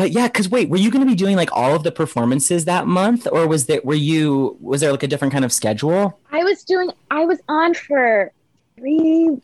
But 0.00 0.12
yeah, 0.12 0.28
because 0.28 0.48
wait, 0.48 0.70
were 0.70 0.78
you 0.78 0.90
going 0.90 1.04
to 1.04 1.06
be 1.06 1.14
doing 1.14 1.36
like 1.36 1.52
all 1.52 1.76
of 1.76 1.82
the 1.82 1.92
performances 1.92 2.64
that 2.64 2.86
month, 2.86 3.28
or 3.30 3.46
was 3.46 3.66
that 3.66 3.84
were 3.84 3.92
you 3.92 4.56
was 4.58 4.80
there 4.80 4.92
like 4.92 5.02
a 5.02 5.06
different 5.06 5.30
kind 5.30 5.44
of 5.44 5.52
schedule? 5.52 6.18
I 6.32 6.42
was 6.42 6.64
doing 6.64 6.90
I 7.10 7.26
was 7.26 7.38
on 7.50 7.74
for 7.74 8.32
three 8.78 9.36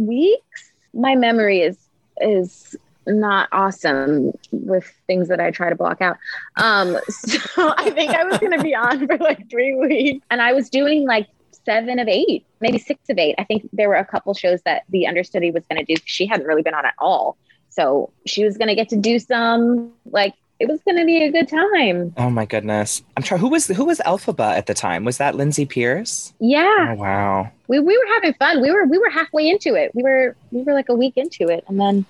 weeks. 0.00 0.72
My 0.92 1.14
memory 1.14 1.60
is 1.60 1.78
is 2.20 2.74
not 3.06 3.48
awesome 3.52 4.32
with 4.50 4.92
things 5.06 5.28
that 5.28 5.38
I 5.38 5.52
try 5.52 5.70
to 5.70 5.76
block 5.76 6.02
out. 6.02 6.16
Um 6.56 6.98
so 7.08 7.72
I 7.78 7.90
think 7.90 8.10
I 8.10 8.24
was 8.24 8.38
gonna 8.38 8.60
be 8.60 8.74
on 8.74 9.06
for 9.06 9.18
like 9.18 9.48
three 9.48 9.76
weeks. 9.76 10.26
And 10.32 10.42
I 10.42 10.52
was 10.52 10.68
doing 10.68 11.06
like 11.06 11.28
seven 11.64 12.00
of 12.00 12.08
eight, 12.08 12.44
maybe 12.60 12.80
six 12.80 13.08
of 13.08 13.18
eight. 13.18 13.36
I 13.38 13.44
think 13.44 13.68
there 13.72 13.88
were 13.88 13.94
a 13.94 14.04
couple 14.04 14.34
shows 14.34 14.62
that 14.62 14.82
the 14.88 15.06
understudy 15.06 15.52
was 15.52 15.62
gonna 15.70 15.84
do. 15.84 15.94
She 16.06 16.26
hadn't 16.26 16.48
really 16.48 16.62
been 16.62 16.74
on 16.74 16.86
at 16.86 16.94
all. 16.98 17.36
So 17.72 18.10
she 18.26 18.44
was 18.44 18.58
gonna 18.58 18.74
get 18.74 18.90
to 18.90 18.96
do 18.96 19.18
some 19.18 19.92
like 20.06 20.34
it 20.60 20.68
was 20.68 20.80
gonna 20.86 21.04
be 21.04 21.24
a 21.24 21.32
good 21.32 21.48
time. 21.48 22.12
Oh 22.16 22.30
my 22.30 22.44
goodness. 22.44 23.02
I'm 23.16 23.22
trying. 23.22 23.40
Who 23.40 23.48
was 23.48 23.66
who 23.66 23.84
was 23.84 23.98
Elphaba 24.00 24.56
at 24.56 24.66
the 24.66 24.74
time? 24.74 25.04
Was 25.04 25.18
that 25.18 25.34
Lindsay 25.34 25.64
Pearce? 25.66 26.32
Yeah. 26.38 26.90
Oh 26.90 26.94
wow. 26.94 27.50
we, 27.68 27.80
we 27.80 27.96
were 27.96 28.14
having 28.14 28.34
fun. 28.34 28.60
We 28.60 28.70
were 28.70 28.84
we 28.84 28.98
were 28.98 29.10
halfway 29.10 29.48
into 29.48 29.74
it. 29.74 29.92
We 29.94 30.02
were 30.02 30.36
we 30.50 30.62
were 30.62 30.74
like 30.74 30.88
a 30.88 30.94
week 30.94 31.14
into 31.16 31.48
it, 31.48 31.64
and 31.66 31.80
then 31.80 32.04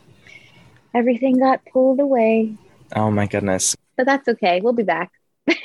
everything 0.94 1.38
got 1.38 1.64
pulled 1.72 2.00
away. 2.00 2.54
Oh 2.94 3.10
my 3.10 3.26
goodness. 3.26 3.76
But 3.96 4.06
that's 4.06 4.28
okay. 4.28 4.60
We'll 4.60 4.72
be 4.72 4.82
back. 4.82 5.12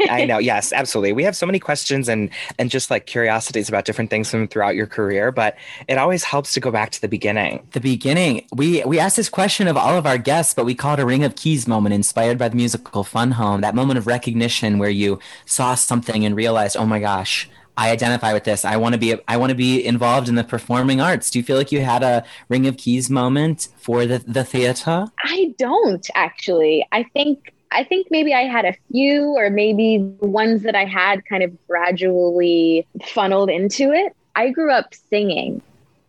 I 0.09 0.25
know. 0.25 0.38
Yes, 0.47 0.71
absolutely. 0.71 1.12
We 1.12 1.24
have 1.24 1.35
so 1.35 1.45
many 1.45 1.59
questions 1.59 2.07
and 2.07 2.29
and 2.57 2.69
just 2.69 2.89
like 2.89 3.06
curiosities 3.06 3.68
about 3.68 3.83
different 3.83 4.09
things 4.09 4.29
from 4.31 4.47
throughout 4.47 4.75
your 4.75 4.88
career, 4.88 5.29
but 5.29 5.57
it 5.89 5.97
always 5.97 6.24
helps 6.24 6.53
to 6.53 6.62
go 6.62 6.71
back 6.71 6.91
to 6.91 7.01
the 7.01 7.09
beginning. 7.09 7.68
The 7.74 7.81
beginning. 7.81 8.47
We 8.56 8.81
we 8.85 8.97
asked 8.97 9.18
this 9.18 9.27
question 9.27 9.68
of 9.68 9.75
all 9.75 9.97
of 9.97 10.06
our 10.06 10.18
guests, 10.18 10.53
but 10.53 10.63
we 10.63 10.74
call 10.74 10.94
it 10.94 11.00
a 11.00 11.06
ring 11.06 11.25
of 11.25 11.35
keys 11.35 11.68
moment, 11.68 11.94
inspired 11.94 12.38
by 12.38 12.47
the 12.47 12.56
musical 12.56 13.03
Fun 13.03 13.31
Home. 13.31 13.59
That 13.59 13.75
moment 13.75 13.97
of 13.97 14.07
recognition 14.07 14.79
where 14.79 14.89
you 14.89 15.19
saw 15.45 15.75
something 15.75 16.23
and 16.23 16.35
realized, 16.35 16.77
oh 16.77 16.85
my 16.85 17.00
gosh. 17.00 17.50
I 17.80 17.91
identify 17.91 18.33
with 18.33 18.44
this. 18.44 18.65
I 18.65 18.75
want 18.77 18.94
to 18.94 19.00
be. 19.00 19.15
I 19.27 19.38
want 19.38 19.51
to 19.51 19.56
be 19.56 19.85
involved 19.85 20.27
in 20.30 20.33
the 20.33 20.44
performing 20.44 21.00
arts. 21.00 21.30
Do 21.30 21.38
you 21.38 21.44
feel 21.44 21.57
like 21.57 21.71
you 21.71 21.81
had 21.81 22.01
a 22.01 22.25
ring 22.50 22.65
of 22.65 22.75
keys 22.75 23.07
moment 23.07 23.68
for 23.77 24.07
the 24.07 24.18
the 24.18 24.44
theater? 24.44 25.06
I 25.23 25.53
don't 25.59 26.07
actually. 26.15 26.88
I 26.91 27.03
think 27.13 27.53
I 27.71 27.83
think 27.83 28.07
maybe 28.09 28.33
I 28.33 28.43
had 28.43 28.65
a 28.65 28.75
few, 28.91 29.35
or 29.35 29.49
maybe 29.49 29.99
ones 30.19 30.63
that 30.63 30.75
I 30.75 30.85
had 30.85 31.25
kind 31.25 31.44
of 31.44 31.51
gradually 31.68 32.87
funneled 33.07 33.49
into 33.49 33.92
it. 33.92 34.15
I 34.35 34.49
grew 34.49 34.71
up 34.71 34.94
singing. 35.09 35.61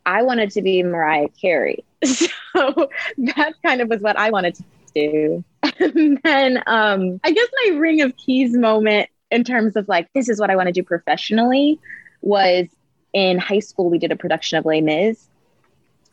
I 0.06 0.23
wanted 0.23 0.50
to 0.52 0.62
be 0.62 0.83
Mariah 0.83 1.28
Carey, 1.40 1.85
so 2.04 2.88
that 3.18 3.54
kind 3.64 3.80
of 3.80 3.88
was 3.88 4.00
what 4.00 4.16
I 4.18 4.30
wanted 4.30 4.54
to 4.54 4.64
do. 4.94 5.44
And 5.80 6.18
then 6.25 6.62
um, 6.66 7.21
I 7.23 7.30
guess 7.30 7.49
my 7.64 7.76
ring 7.76 8.00
of 8.00 8.16
keys 8.16 8.56
moment 8.56 9.09
in 9.30 9.44
terms 9.44 9.76
of 9.76 9.88
like 9.88 10.09
this 10.12 10.28
is 10.28 10.40
what 10.40 10.50
I 10.50 10.56
want 10.56 10.66
to 10.66 10.73
do 10.73 10.83
professionally 10.83 11.78
was 12.21 12.66
in 13.12 13.38
high 13.38 13.61
school. 13.61 13.90
We 13.90 13.99
did 13.99 14.11
a 14.11 14.16
production 14.16 14.59
of 14.59 14.66
Les 14.66 14.80
Mis, 14.80 15.28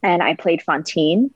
and 0.04 0.22
I 0.22 0.36
played 0.36 0.62
Fantine, 0.62 1.34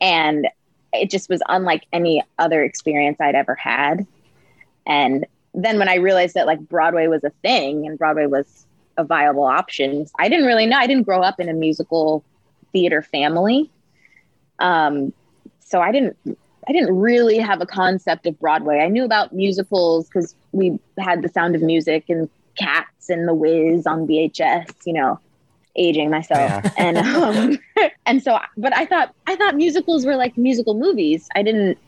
and 0.00 0.46
it 0.94 1.10
just 1.10 1.28
was 1.28 1.42
unlike 1.48 1.86
any 1.92 2.22
other 2.38 2.62
experience 2.62 3.20
I'd 3.20 3.34
ever 3.34 3.54
had. 3.54 4.06
And 4.86 5.26
then 5.54 5.78
when 5.78 5.88
I 5.88 5.96
realized 5.96 6.34
that 6.34 6.46
like 6.46 6.60
Broadway 6.60 7.06
was 7.06 7.24
a 7.24 7.30
thing 7.42 7.86
and 7.86 7.98
Broadway 7.98 8.26
was 8.26 8.66
a 8.96 9.04
viable 9.04 9.44
option, 9.44 10.06
I 10.18 10.28
didn't 10.28 10.46
really 10.46 10.66
know. 10.66 10.78
I 10.78 10.86
didn't 10.86 11.04
grow 11.04 11.22
up 11.22 11.40
in 11.40 11.48
a 11.48 11.54
musical 11.54 12.24
theater 12.72 13.02
family. 13.02 13.70
Um, 14.58 15.12
so 15.60 15.80
I 15.80 15.92
didn't 15.92 16.16
I 16.66 16.72
didn't 16.72 16.96
really 16.96 17.38
have 17.38 17.60
a 17.60 17.66
concept 17.66 18.26
of 18.26 18.38
Broadway. 18.40 18.78
I 18.78 18.88
knew 18.88 19.04
about 19.04 19.32
musicals 19.32 20.08
because 20.08 20.34
we 20.52 20.78
had 20.98 21.22
the 21.22 21.28
sound 21.28 21.54
of 21.54 21.62
music 21.62 22.04
and 22.08 22.28
cats 22.56 23.10
and 23.10 23.28
the 23.28 23.34
whiz 23.34 23.86
on 23.86 24.06
VHS, 24.06 24.72
you 24.86 24.94
know, 24.94 25.20
aging 25.76 26.10
myself. 26.10 26.38
Yeah. 26.64 26.70
And 26.78 26.98
um 26.98 27.58
and 28.06 28.22
so 28.22 28.38
but 28.56 28.76
I 28.76 28.86
thought 28.86 29.14
I 29.26 29.36
thought 29.36 29.56
musicals 29.56 30.04
were 30.06 30.16
like 30.16 30.36
musical 30.36 30.74
movies. 30.74 31.28
I 31.34 31.42
didn't 31.42 31.78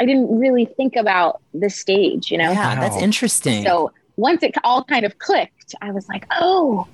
I 0.00 0.06
didn't 0.06 0.38
really 0.38 0.64
think 0.64 0.96
about 0.96 1.40
the 1.52 1.68
stage, 1.68 2.30
you 2.30 2.38
know. 2.38 2.52
Yeah, 2.52 2.74
Wow. 2.74 2.80
that's 2.80 3.02
interesting. 3.02 3.64
So 3.64 3.92
once 4.16 4.42
it 4.42 4.54
all 4.64 4.82
kind 4.84 5.04
of 5.04 5.18
clicked, 5.18 5.74
I 5.82 5.90
was 5.92 6.08
like, 6.08 6.26
"Oh, 6.40 6.86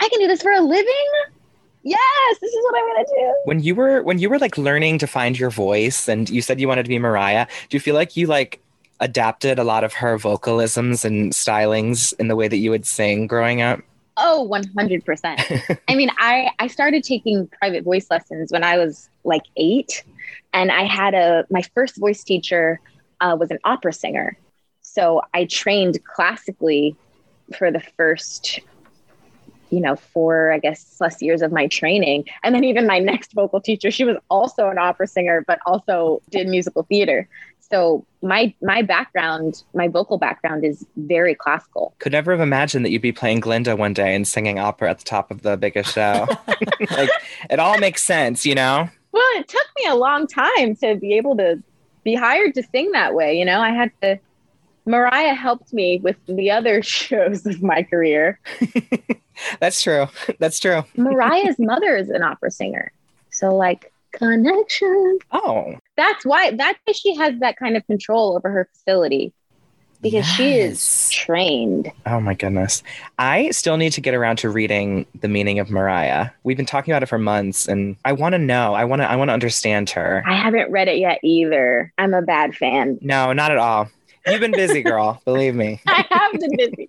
I 0.00 0.08
can 0.08 0.20
do 0.20 0.26
this 0.28 0.42
for 0.42 0.52
a 0.52 0.60
living? 0.60 1.10
Yes, 1.82 2.38
this 2.40 2.52
is 2.52 2.64
what 2.64 2.76
I'm 2.78 2.86
going 2.94 3.04
to 3.04 3.14
do." 3.16 3.34
When 3.44 3.60
you 3.62 3.74
were 3.74 4.02
when 4.02 4.18
you 4.18 4.30
were 4.30 4.38
like 4.38 4.56
learning 4.56 4.98
to 4.98 5.06
find 5.06 5.38
your 5.38 5.50
voice 5.50 6.08
and 6.08 6.30
you 6.30 6.40
said 6.42 6.60
you 6.60 6.68
wanted 6.68 6.84
to 6.84 6.88
be 6.88 6.98
Mariah, 6.98 7.46
do 7.68 7.76
you 7.76 7.80
feel 7.80 7.94
like 7.94 8.16
you 8.16 8.26
like 8.26 8.60
adapted 9.00 9.58
a 9.58 9.64
lot 9.64 9.82
of 9.84 9.92
her 9.94 10.16
vocalisms 10.16 11.04
and 11.04 11.32
stylings 11.32 12.14
in 12.20 12.28
the 12.28 12.36
way 12.36 12.46
that 12.48 12.56
you 12.58 12.70
would 12.70 12.86
sing 12.86 13.26
growing 13.26 13.60
up? 13.62 13.80
Oh, 14.16 14.48
100%. 14.50 15.78
I 15.88 15.94
mean, 15.94 16.10
I, 16.18 16.50
I 16.58 16.68
started 16.68 17.02
taking 17.02 17.48
private 17.48 17.84
voice 17.84 18.06
lessons 18.10 18.52
when 18.52 18.62
I 18.62 18.78
was 18.78 19.08
like 19.24 19.42
eight. 19.56 20.04
And 20.52 20.70
I 20.70 20.84
had 20.84 21.14
a, 21.14 21.44
my 21.50 21.62
first 21.74 21.98
voice 21.98 22.22
teacher 22.22 22.80
uh, 23.20 23.36
was 23.38 23.50
an 23.50 23.58
opera 23.64 23.92
singer. 23.92 24.36
So 24.82 25.22
I 25.32 25.46
trained 25.46 26.04
classically 26.04 26.96
for 27.56 27.70
the 27.72 27.80
first, 27.96 28.60
you 29.70 29.80
know, 29.80 29.96
four, 29.96 30.52
I 30.52 30.58
guess, 30.58 30.96
plus 30.96 31.20
years 31.20 31.42
of 31.42 31.50
my 31.50 31.66
training. 31.66 32.24
And 32.44 32.54
then 32.54 32.64
even 32.64 32.86
my 32.86 33.00
next 33.00 33.32
vocal 33.32 33.60
teacher, 33.60 33.90
she 33.90 34.04
was 34.04 34.16
also 34.30 34.68
an 34.68 34.78
opera 34.78 35.08
singer, 35.08 35.44
but 35.46 35.58
also 35.66 36.22
did 36.30 36.46
musical 36.48 36.84
theater. 36.84 37.28
So 37.70 38.04
my 38.22 38.54
my 38.60 38.82
background, 38.82 39.62
my 39.74 39.88
vocal 39.88 40.18
background 40.18 40.64
is 40.64 40.86
very 40.96 41.34
classical. 41.34 41.94
Could 41.98 42.12
never 42.12 42.32
have 42.32 42.40
imagined 42.40 42.84
that 42.84 42.90
you'd 42.90 43.02
be 43.02 43.12
playing 43.12 43.40
Glinda 43.40 43.74
one 43.76 43.94
day 43.94 44.14
and 44.14 44.26
singing 44.28 44.58
opera 44.58 44.90
at 44.90 44.98
the 44.98 45.04
top 45.04 45.30
of 45.30 45.42
the 45.42 45.56
biggest 45.56 45.94
show. 45.94 46.26
like 46.90 47.10
it 47.50 47.58
all 47.58 47.78
makes 47.78 48.02
sense, 48.02 48.44
you 48.44 48.54
know? 48.54 48.88
Well, 49.12 49.28
it 49.36 49.48
took 49.48 49.66
me 49.78 49.86
a 49.86 49.94
long 49.94 50.26
time 50.26 50.76
to 50.76 50.96
be 50.96 51.14
able 51.14 51.36
to 51.36 51.62
be 52.02 52.14
hired 52.14 52.54
to 52.54 52.62
sing 52.70 52.92
that 52.92 53.14
way. 53.14 53.38
You 53.38 53.44
know, 53.44 53.60
I 53.60 53.70
had 53.70 53.90
to 54.02 54.18
Mariah 54.86 55.34
helped 55.34 55.72
me 55.72 56.00
with 56.02 56.16
the 56.26 56.50
other 56.50 56.82
shows 56.82 57.46
of 57.46 57.62
my 57.62 57.82
career. 57.82 58.38
That's 59.58 59.82
true. 59.82 60.06
That's 60.38 60.60
true. 60.60 60.84
Mariah's 60.96 61.58
mother 61.58 61.96
is 61.96 62.10
an 62.10 62.22
opera 62.22 62.50
singer. 62.50 62.92
So 63.30 63.54
like 63.54 63.92
connection. 64.18 65.18
Oh. 65.32 65.76
That's 65.96 66.24
why 66.24 66.52
that's 66.52 66.78
why 66.84 66.92
she 66.92 67.14
has 67.16 67.38
that 67.40 67.56
kind 67.56 67.76
of 67.76 67.86
control 67.86 68.36
over 68.36 68.50
her 68.50 68.68
facility. 68.72 69.32
Because 70.00 70.26
she 70.26 70.58
is 70.58 71.08
trained. 71.08 71.90
Oh 72.04 72.20
my 72.20 72.34
goodness. 72.34 72.82
I 73.18 73.50
still 73.52 73.78
need 73.78 73.92
to 73.94 74.02
get 74.02 74.12
around 74.12 74.36
to 74.38 74.50
reading 74.50 75.06
the 75.18 75.28
meaning 75.28 75.60
of 75.60 75.70
Mariah. 75.70 76.28
We've 76.42 76.58
been 76.58 76.66
talking 76.66 76.92
about 76.92 77.02
it 77.02 77.06
for 77.06 77.16
months 77.16 77.66
and 77.66 77.96
I 78.04 78.12
want 78.12 78.34
to 78.34 78.38
know. 78.38 78.74
I 78.74 78.84
want 78.84 79.00
to 79.00 79.10
I 79.10 79.16
want 79.16 79.30
to 79.30 79.32
understand 79.32 79.88
her. 79.90 80.22
I 80.26 80.34
haven't 80.34 80.70
read 80.70 80.88
it 80.88 80.98
yet 80.98 81.20
either. 81.22 81.90
I'm 81.96 82.12
a 82.12 82.20
bad 82.20 82.54
fan. 82.54 82.98
No, 83.00 83.32
not 83.32 83.50
at 83.50 83.56
all. 83.56 83.88
You've 84.26 84.40
been 84.40 84.52
busy, 84.52 84.82
girl. 84.82 85.20
Believe 85.24 85.54
me. 85.54 85.80
I 85.86 86.04
have 86.10 86.40
been 86.40 86.56
busy. 86.56 86.88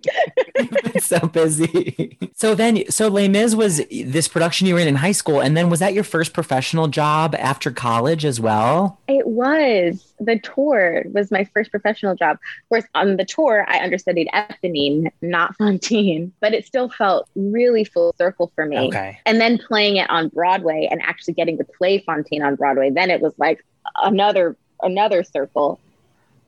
so 1.00 1.18
busy. 1.26 2.18
So 2.36 2.54
then, 2.54 2.84
so 2.90 3.08
Les 3.08 3.28
Mis 3.28 3.54
was 3.54 3.78
this 3.88 4.28
production 4.28 4.66
you 4.66 4.74
were 4.74 4.80
in 4.80 4.88
in 4.88 4.96
high 4.96 5.12
school, 5.12 5.40
and 5.40 5.56
then 5.56 5.70
was 5.70 5.80
that 5.80 5.94
your 5.94 6.04
first 6.04 6.34
professional 6.34 6.86
job 6.86 7.34
after 7.34 7.70
college 7.70 8.26
as 8.26 8.38
well? 8.38 9.00
It 9.08 9.26
was 9.26 10.12
the 10.20 10.38
tour 10.40 11.04
was 11.12 11.30
my 11.30 11.44
first 11.54 11.70
professional 11.70 12.14
job. 12.14 12.36
Of 12.36 12.68
course, 12.68 12.84
on 12.94 13.16
the 13.16 13.24
tour, 13.24 13.64
I 13.66 13.82
understudied 13.82 14.28
Eponine, 14.34 15.10
not 15.22 15.56
Fantine, 15.56 16.30
but 16.40 16.52
it 16.52 16.66
still 16.66 16.90
felt 16.90 17.26
really 17.34 17.84
full 17.84 18.14
circle 18.18 18.52
for 18.54 18.66
me. 18.66 18.88
Okay. 18.88 19.18
And 19.24 19.40
then 19.40 19.56
playing 19.56 19.96
it 19.96 20.10
on 20.10 20.28
Broadway 20.28 20.88
and 20.90 21.00
actually 21.00 21.34
getting 21.34 21.56
to 21.56 21.64
play 21.64 22.00
Fantine 22.00 22.42
on 22.42 22.56
Broadway, 22.56 22.90
then 22.90 23.10
it 23.10 23.22
was 23.22 23.32
like 23.38 23.64
another 24.02 24.56
another 24.82 25.24
circle. 25.24 25.80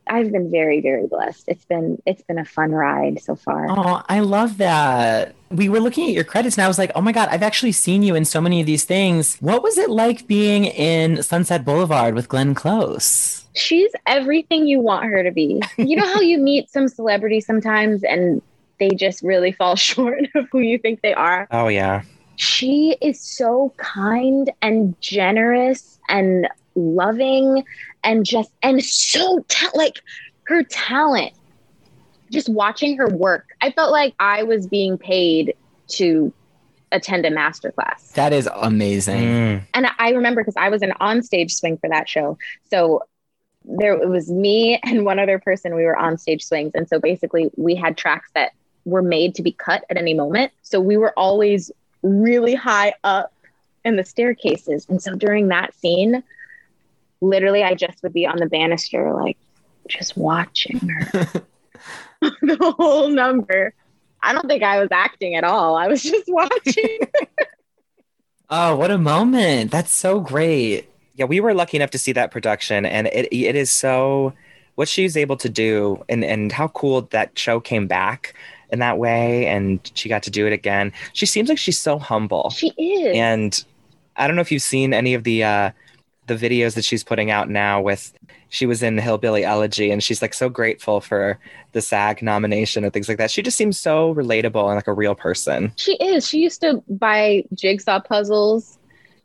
I've 0.08 0.32
been 0.32 0.50
very 0.50 0.80
very 0.80 1.06
blessed. 1.06 1.44
It's 1.48 1.64
been 1.64 2.00
it's 2.06 2.22
been 2.22 2.38
a 2.38 2.44
fun 2.44 2.72
ride 2.72 3.20
so 3.20 3.36
far. 3.36 3.66
Oh, 3.70 4.02
I 4.08 4.20
love 4.20 4.58
that. 4.58 5.34
We 5.50 5.68
were 5.68 5.80
looking 5.80 6.08
at 6.08 6.12
your 6.14 6.24
credits, 6.24 6.56
and 6.56 6.64
I 6.64 6.68
was 6.68 6.78
like, 6.78 6.92
oh 6.94 7.00
my 7.00 7.12
God, 7.12 7.28
I've 7.30 7.42
actually 7.42 7.72
seen 7.72 8.02
you 8.02 8.14
in 8.14 8.24
so 8.24 8.40
many 8.40 8.60
of 8.60 8.66
these 8.66 8.84
things. 8.84 9.36
What 9.36 9.62
was 9.62 9.78
it 9.78 9.88
like 9.90 10.26
being 10.26 10.66
in 10.66 11.22
Sunset 11.22 11.64
Boulevard 11.64 12.14
with 12.14 12.28
Glenn 12.28 12.54
Close? 12.54 13.46
She's 13.54 13.90
everything 14.06 14.66
you 14.66 14.80
want 14.80 15.06
her 15.06 15.22
to 15.22 15.32
be. 15.32 15.60
You 15.76 15.96
know 15.96 16.06
how 16.06 16.20
you 16.20 16.38
meet 16.50 16.70
some 16.70 16.86
celebrities 16.88 17.46
sometimes 17.46 18.04
and 18.04 18.42
they 18.78 18.90
just 18.90 19.22
really 19.22 19.52
fall 19.52 19.74
short 19.90 20.24
of 20.34 20.48
who 20.52 20.60
you 20.60 20.78
think 20.78 21.00
they 21.02 21.14
are? 21.14 21.48
Oh 21.50 21.68
yeah. 21.68 22.02
she 22.36 22.96
is 23.00 23.20
so 23.20 23.72
kind 23.78 24.50
and 24.62 24.94
generous 25.00 25.98
and 26.08 26.46
loving 26.78 27.64
and 28.04 28.24
just 28.24 28.50
and 28.62 28.82
so 28.82 29.44
ta- 29.48 29.70
like 29.74 30.00
her 30.44 30.62
talent 30.62 31.32
just 32.30 32.48
watching 32.48 32.96
her 32.96 33.08
work 33.08 33.48
i 33.60 33.70
felt 33.70 33.90
like 33.90 34.14
i 34.20 34.42
was 34.42 34.66
being 34.66 34.96
paid 34.96 35.54
to 35.88 36.32
attend 36.92 37.26
a 37.26 37.30
master 37.30 37.70
class 37.72 38.12
That 38.12 38.32
is 38.32 38.48
amazing. 38.54 39.22
Mm. 39.22 39.62
and 39.74 39.86
I 39.98 40.10
remember 40.12 40.40
because 40.40 40.56
I 40.56 40.70
was 40.70 40.80
an 40.80 40.94
onstage 41.02 41.50
swing 41.50 41.76
for 41.76 41.88
that 41.90 42.08
show. 42.08 42.38
So 42.70 43.02
there 43.64 43.92
it 43.92 44.08
was 44.08 44.30
me 44.30 44.80
and 44.84 45.04
one 45.04 45.18
other 45.18 45.38
person. 45.38 45.74
We 45.74 45.84
were 45.84 45.98
on 45.98 46.16
stage 46.16 46.42
swings, 46.44 46.72
and 46.74 46.88
so 46.88 46.98
basically 46.98 47.50
we 47.58 47.74
had 47.74 47.98
tracks 47.98 48.30
that 48.34 48.52
were 48.86 49.02
made 49.02 49.34
to 49.34 49.42
be 49.42 49.52
cut 49.52 49.84
at 49.90 49.98
any 49.98 50.14
moment. 50.14 50.50
So 50.62 50.80
we 50.80 50.96
were 50.96 51.12
always 51.18 51.70
really 52.02 52.54
high 52.54 52.94
up 53.04 53.34
in 53.84 53.96
the 53.96 54.04
staircases, 54.04 54.86
and 54.88 55.02
so 55.02 55.14
during 55.14 55.48
that 55.48 55.74
scene, 55.74 56.22
literally, 57.20 57.62
I 57.62 57.74
just 57.74 58.02
would 58.02 58.12
be 58.12 58.26
on 58.26 58.36
the 58.36 58.46
banister, 58.46 59.14
like 59.14 59.38
just 59.88 60.16
watching 60.16 60.78
her 60.80 61.24
the 62.42 62.74
whole 62.78 63.08
number. 63.08 63.74
I 64.22 64.32
don't 64.32 64.48
think 64.48 64.62
I 64.62 64.80
was 64.80 64.88
acting 64.90 65.36
at 65.36 65.44
all. 65.44 65.76
I 65.76 65.86
was 65.86 66.02
just 66.02 66.24
watching. 66.28 66.98
Oh, 68.50 68.76
what 68.76 68.90
a 68.90 68.96
moment. 68.96 69.70
That's 69.70 69.94
so 69.94 70.20
great. 70.20 70.88
Yeah, 71.16 71.26
we 71.26 71.38
were 71.38 71.52
lucky 71.52 71.76
enough 71.76 71.90
to 71.90 71.98
see 71.98 72.12
that 72.12 72.30
production, 72.30 72.86
and 72.86 73.06
it 73.08 73.28
it 73.30 73.54
is 73.54 73.68
so 73.68 74.32
what 74.76 74.88
she 74.88 75.02
was 75.02 75.18
able 75.18 75.36
to 75.36 75.50
do, 75.50 76.02
and 76.08 76.24
and 76.24 76.50
how 76.50 76.68
cool 76.68 77.02
that 77.10 77.38
show 77.38 77.60
came 77.60 77.86
back 77.86 78.32
in 78.70 78.78
that 78.78 78.96
way, 78.96 79.46
and 79.48 79.90
she 79.92 80.08
got 80.08 80.22
to 80.22 80.30
do 80.30 80.46
it 80.46 80.54
again. 80.54 80.94
She 81.12 81.26
seems 81.26 81.50
like 81.50 81.58
she's 81.58 81.78
so 81.78 81.98
humble, 81.98 82.48
she 82.48 82.68
is. 82.78 83.14
and 83.14 83.64
I 84.16 84.26
don't 84.26 84.34
know 84.34 84.40
if 84.40 84.50
you've 84.50 84.62
seen 84.62 84.94
any 84.94 85.12
of 85.12 85.24
the 85.24 85.44
uh, 85.44 85.70
the 86.28 86.36
videos 86.36 86.74
that 86.74 86.84
she's 86.84 87.02
putting 87.02 87.30
out 87.30 87.48
now. 87.48 87.80
With 87.80 88.12
she 88.48 88.66
was 88.66 88.82
in 88.82 88.96
Hillbilly 88.98 89.44
Elegy, 89.44 89.90
and 89.90 90.02
she's 90.02 90.22
like 90.22 90.34
so 90.34 90.48
grateful 90.48 91.00
for 91.00 91.38
the 91.72 91.82
SAG 91.82 92.22
nomination 92.22 92.84
and 92.84 92.92
things 92.92 93.08
like 93.08 93.18
that. 93.18 93.30
She 93.30 93.42
just 93.42 93.56
seems 93.56 93.78
so 93.78 94.14
relatable 94.14 94.66
and 94.66 94.76
like 94.76 94.86
a 94.86 94.92
real 94.92 95.14
person. 95.14 95.72
She 95.76 95.96
is. 95.96 96.26
She 96.28 96.38
used 96.38 96.60
to 96.60 96.82
buy 96.88 97.44
jigsaw 97.54 98.00
puzzles 98.00 98.78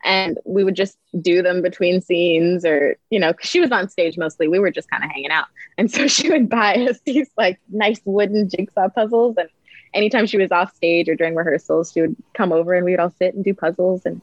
and 0.03 0.38
we 0.45 0.63
would 0.63 0.75
just 0.75 0.98
do 1.22 1.41
them 1.41 1.62
between 1.62 2.01
scenes 2.01 2.65
or, 2.65 2.98
you 3.10 3.19
know, 3.19 3.33
she 3.41 3.60
was 3.60 3.72
on 3.72 3.89
stage 3.89 4.17
mostly. 4.17 4.48
We 4.48 4.60
were 4.60 4.72
just 4.72 4.89
kind 4.89 5.03
of 5.03 5.10
hanging 5.10 5.31
out. 5.31 5.45
And 5.77 5.89
so 5.89 6.07
she 6.07 6.29
would 6.29 6.50
buy 6.50 6.75
us 6.89 7.00
these 7.05 7.29
like 7.38 7.60
nice 7.69 8.01
wooden 8.05 8.50
jigsaw 8.50 8.89
puzzles. 8.89 9.36
And 9.38 9.50
anytime 9.93 10.25
she 10.25 10.38
was 10.38 10.51
off 10.51 10.75
stage 10.75 11.07
or 11.07 11.15
during 11.15 11.36
rehearsals, 11.36 11.91
she 11.91 12.01
would 12.01 12.15
come 12.33 12.51
over 12.51 12.74
and 12.74 12.86
we 12.86 12.91
would 12.91 13.00
all 13.00 13.13
sit 13.17 13.33
and 13.33 13.43
do 13.43 13.53
puzzles. 13.53 14.05
And 14.05 14.22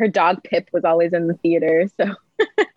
her 0.00 0.08
dog 0.08 0.42
Pip 0.42 0.68
was 0.72 0.84
always 0.84 1.12
in 1.12 1.28
the 1.28 1.34
theater. 1.34 1.88
So 1.96 2.14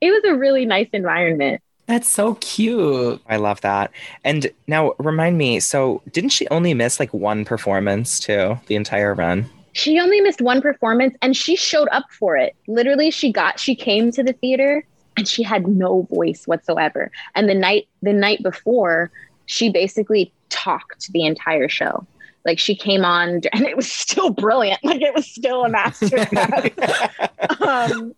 it 0.00 0.10
was 0.10 0.24
a 0.26 0.34
really 0.34 0.66
nice 0.66 0.88
environment. 0.92 1.62
That's 1.86 2.08
so 2.08 2.34
cute. 2.36 3.22
I 3.28 3.36
love 3.36 3.60
that. 3.62 3.90
And 4.24 4.50
now 4.66 4.94
remind 4.98 5.38
me, 5.38 5.60
so 5.60 6.02
didn't 6.12 6.30
she 6.30 6.48
only 6.48 6.74
miss 6.74 6.98
like 6.98 7.12
one 7.12 7.44
performance 7.44 8.18
too, 8.18 8.58
the 8.66 8.74
entire 8.74 9.14
run? 9.14 9.48
she 9.74 9.98
only 9.98 10.20
missed 10.20 10.40
one 10.40 10.62
performance 10.62 11.16
and 11.20 11.36
she 11.36 11.56
showed 11.56 11.88
up 11.90 12.04
for 12.10 12.36
it. 12.36 12.54
Literally, 12.68 13.10
she 13.10 13.32
got 13.32 13.58
she 13.58 13.74
came 13.74 14.10
to 14.12 14.22
the 14.22 14.32
theater 14.32 14.86
and 15.16 15.28
she 15.28 15.42
had 15.42 15.66
no 15.66 16.02
voice 16.02 16.46
whatsoever. 16.46 17.10
And 17.34 17.48
the 17.48 17.54
night 17.54 17.88
the 18.00 18.12
night 18.12 18.42
before, 18.42 19.10
she 19.46 19.68
basically 19.70 20.32
talked 20.48 21.12
the 21.12 21.24
entire 21.24 21.68
show. 21.68 22.06
Like 22.44 22.58
she 22.58 22.74
came 22.74 23.04
on 23.04 23.40
and 23.52 23.66
it 23.66 23.76
was 23.76 23.90
still 23.90 24.30
brilliant. 24.30 24.82
Like 24.84 25.02
it 25.02 25.14
was 25.14 25.26
still 25.26 25.64
a 25.64 25.70
masterclass. 25.70 27.60
um, 27.92 28.14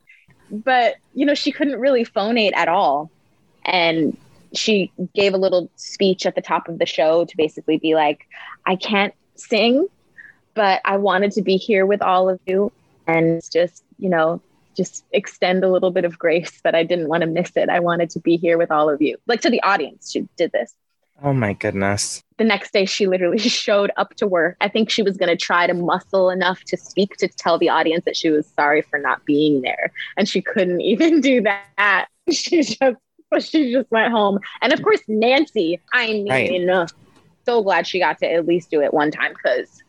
but 0.51 0.97
you 1.15 1.27
know, 1.27 1.35
she 1.35 1.53
couldn't 1.53 1.81
really 1.81 2.05
phonate 2.05 2.55
at 2.55 2.69
all. 2.69 3.11
And 3.65 4.17
she 4.55 4.93
gave 5.15 5.35
a 5.35 5.37
little 5.37 5.71
speech 5.77 6.25
at 6.25 6.35
the 6.35 6.41
top 6.41 6.69
of 6.69 6.79
the 6.79 6.87
show 6.87 7.25
to 7.25 7.37
basically 7.37 7.79
be 7.79 7.95
like, 7.95 8.27
I 8.65 8.77
can't 8.77 9.15
sing, 9.35 9.89
but 10.55 10.81
I 10.85 10.97
wanted 10.97 11.33
to 11.33 11.43
be 11.43 11.57
here 11.57 11.85
with 11.85 12.01
all 12.01 12.29
of 12.29 12.41
you 12.47 12.73
and 13.07 13.43
just, 13.53 13.85
you 13.99 14.09
know, 14.09 14.41
just 14.77 15.05
extend 15.13 15.65
a 15.65 15.71
little 15.71 15.91
bit 15.91 16.05
of 16.05 16.19
grace, 16.19 16.61
but 16.63 16.75
I 16.75 16.85
didn't 16.85 17.09
want 17.09 17.23
to 17.23 17.27
miss 17.27 17.53
it. 17.57 17.69
I 17.69 17.81
wanted 17.81 18.11
to 18.11 18.21
be 18.21 18.37
here 18.37 18.59
with 18.59 18.71
all 18.71 18.91
of 18.91 19.01
you. 19.01 19.17
Like 19.27 19.41
to 19.43 19.51
the 19.51 19.63
audience, 19.63 20.11
she 20.11 20.29
did 20.37 20.53
this. 20.53 20.75
Oh 21.23 21.33
my 21.33 21.53
goodness. 21.55 22.23
The 22.39 22.45
next 22.45 22.73
day, 22.73 22.85
she 22.85 23.07
literally 23.07 23.39
showed 23.65 23.91
up 23.97 24.15
to 24.17 24.27
work. 24.27 24.57
I 24.61 24.69
think 24.69 24.91
she 24.91 25.03
was 25.03 25.17
going 25.17 25.29
to 25.29 25.37
try 25.37 25.67
to 25.67 25.75
muscle 25.75 26.31
enough 26.31 26.63
to 26.65 26.77
speak 26.77 27.17
to 27.17 27.29
tell 27.29 27.59
the 27.59 27.69
audience 27.69 28.05
that 28.05 28.17
she 28.17 28.31
was 28.31 28.47
sorry 28.47 28.83
for 28.83 28.99
not 28.99 29.25
being 29.25 29.63
there. 29.63 29.93
And 30.17 30.29
she 30.29 30.43
couldn't 30.43 30.81
even 30.93 31.21
do 31.21 31.41
that. 31.43 32.07
She 32.29 32.63
just, 32.63 32.99
she 33.49 33.73
just 33.73 33.89
went 33.93 34.11
home. 34.11 34.41
And 34.61 34.73
of 34.73 34.83
course, 34.83 35.01
Nancy, 35.07 35.81
I 35.93 36.09
mean, 36.09 36.29
Right. 36.69 36.91
so 37.45 37.63
glad 37.63 37.87
she 37.87 38.01
got 38.01 38.19
to 38.19 38.33
at 38.33 38.47
least 38.47 38.69
do 38.69 38.83
it 38.83 38.93
one 38.93 39.13
time 39.13 39.33
because, 39.33 39.83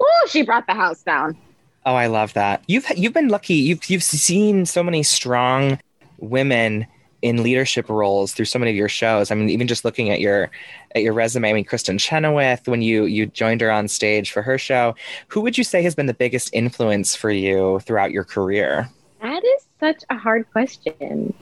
oh, 0.00 0.26
she 0.30 0.40
brought 0.40 0.66
the 0.66 0.72
house 0.72 1.02
down. 1.02 1.36
Oh, 1.84 1.94
I 1.94 2.06
love 2.06 2.32
that. 2.32 2.62
You've 2.66 2.86
you've 2.96 3.12
been 3.12 3.28
lucky. 3.28 3.54
You've 3.54 3.90
you've 3.90 4.02
seen 4.02 4.64
so 4.64 4.82
many 4.82 5.02
strong 5.02 5.78
women 6.18 6.86
in 7.26 7.42
leadership 7.42 7.88
roles 7.88 8.32
through 8.32 8.44
so 8.44 8.56
many 8.56 8.70
of 8.70 8.76
your 8.76 8.88
shows. 8.88 9.32
I 9.32 9.34
mean, 9.34 9.50
even 9.50 9.66
just 9.66 9.84
looking 9.84 10.10
at 10.10 10.20
your 10.20 10.48
at 10.94 11.02
your 11.02 11.12
resume, 11.12 11.50
I 11.50 11.52
mean, 11.52 11.64
Kristin 11.64 11.98
Chenoweth, 11.98 12.68
when 12.68 12.82
you 12.82 13.06
you 13.06 13.26
joined 13.26 13.60
her 13.62 13.70
on 13.70 13.88
stage 13.88 14.30
for 14.30 14.42
her 14.42 14.56
show, 14.56 14.94
who 15.26 15.40
would 15.40 15.58
you 15.58 15.64
say 15.64 15.82
has 15.82 15.96
been 15.96 16.06
the 16.06 16.14
biggest 16.14 16.50
influence 16.52 17.16
for 17.16 17.30
you 17.30 17.80
throughout 17.80 18.12
your 18.12 18.22
career? 18.22 18.88
That 19.20 19.42
is 19.44 19.66
such 19.80 20.04
a 20.08 20.16
hard 20.16 20.48
question. 20.52 21.34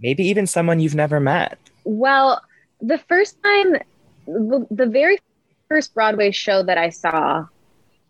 Maybe 0.00 0.24
even 0.24 0.48
someone 0.48 0.80
you've 0.80 0.96
never 0.96 1.20
met. 1.20 1.56
Well, 1.84 2.42
the 2.80 2.98
first 2.98 3.36
time, 3.44 3.74
the, 4.26 4.66
the 4.72 4.86
very 4.86 5.18
first 5.68 5.94
Broadway 5.94 6.32
show 6.32 6.64
that 6.64 6.78
I 6.78 6.88
saw 6.88 7.46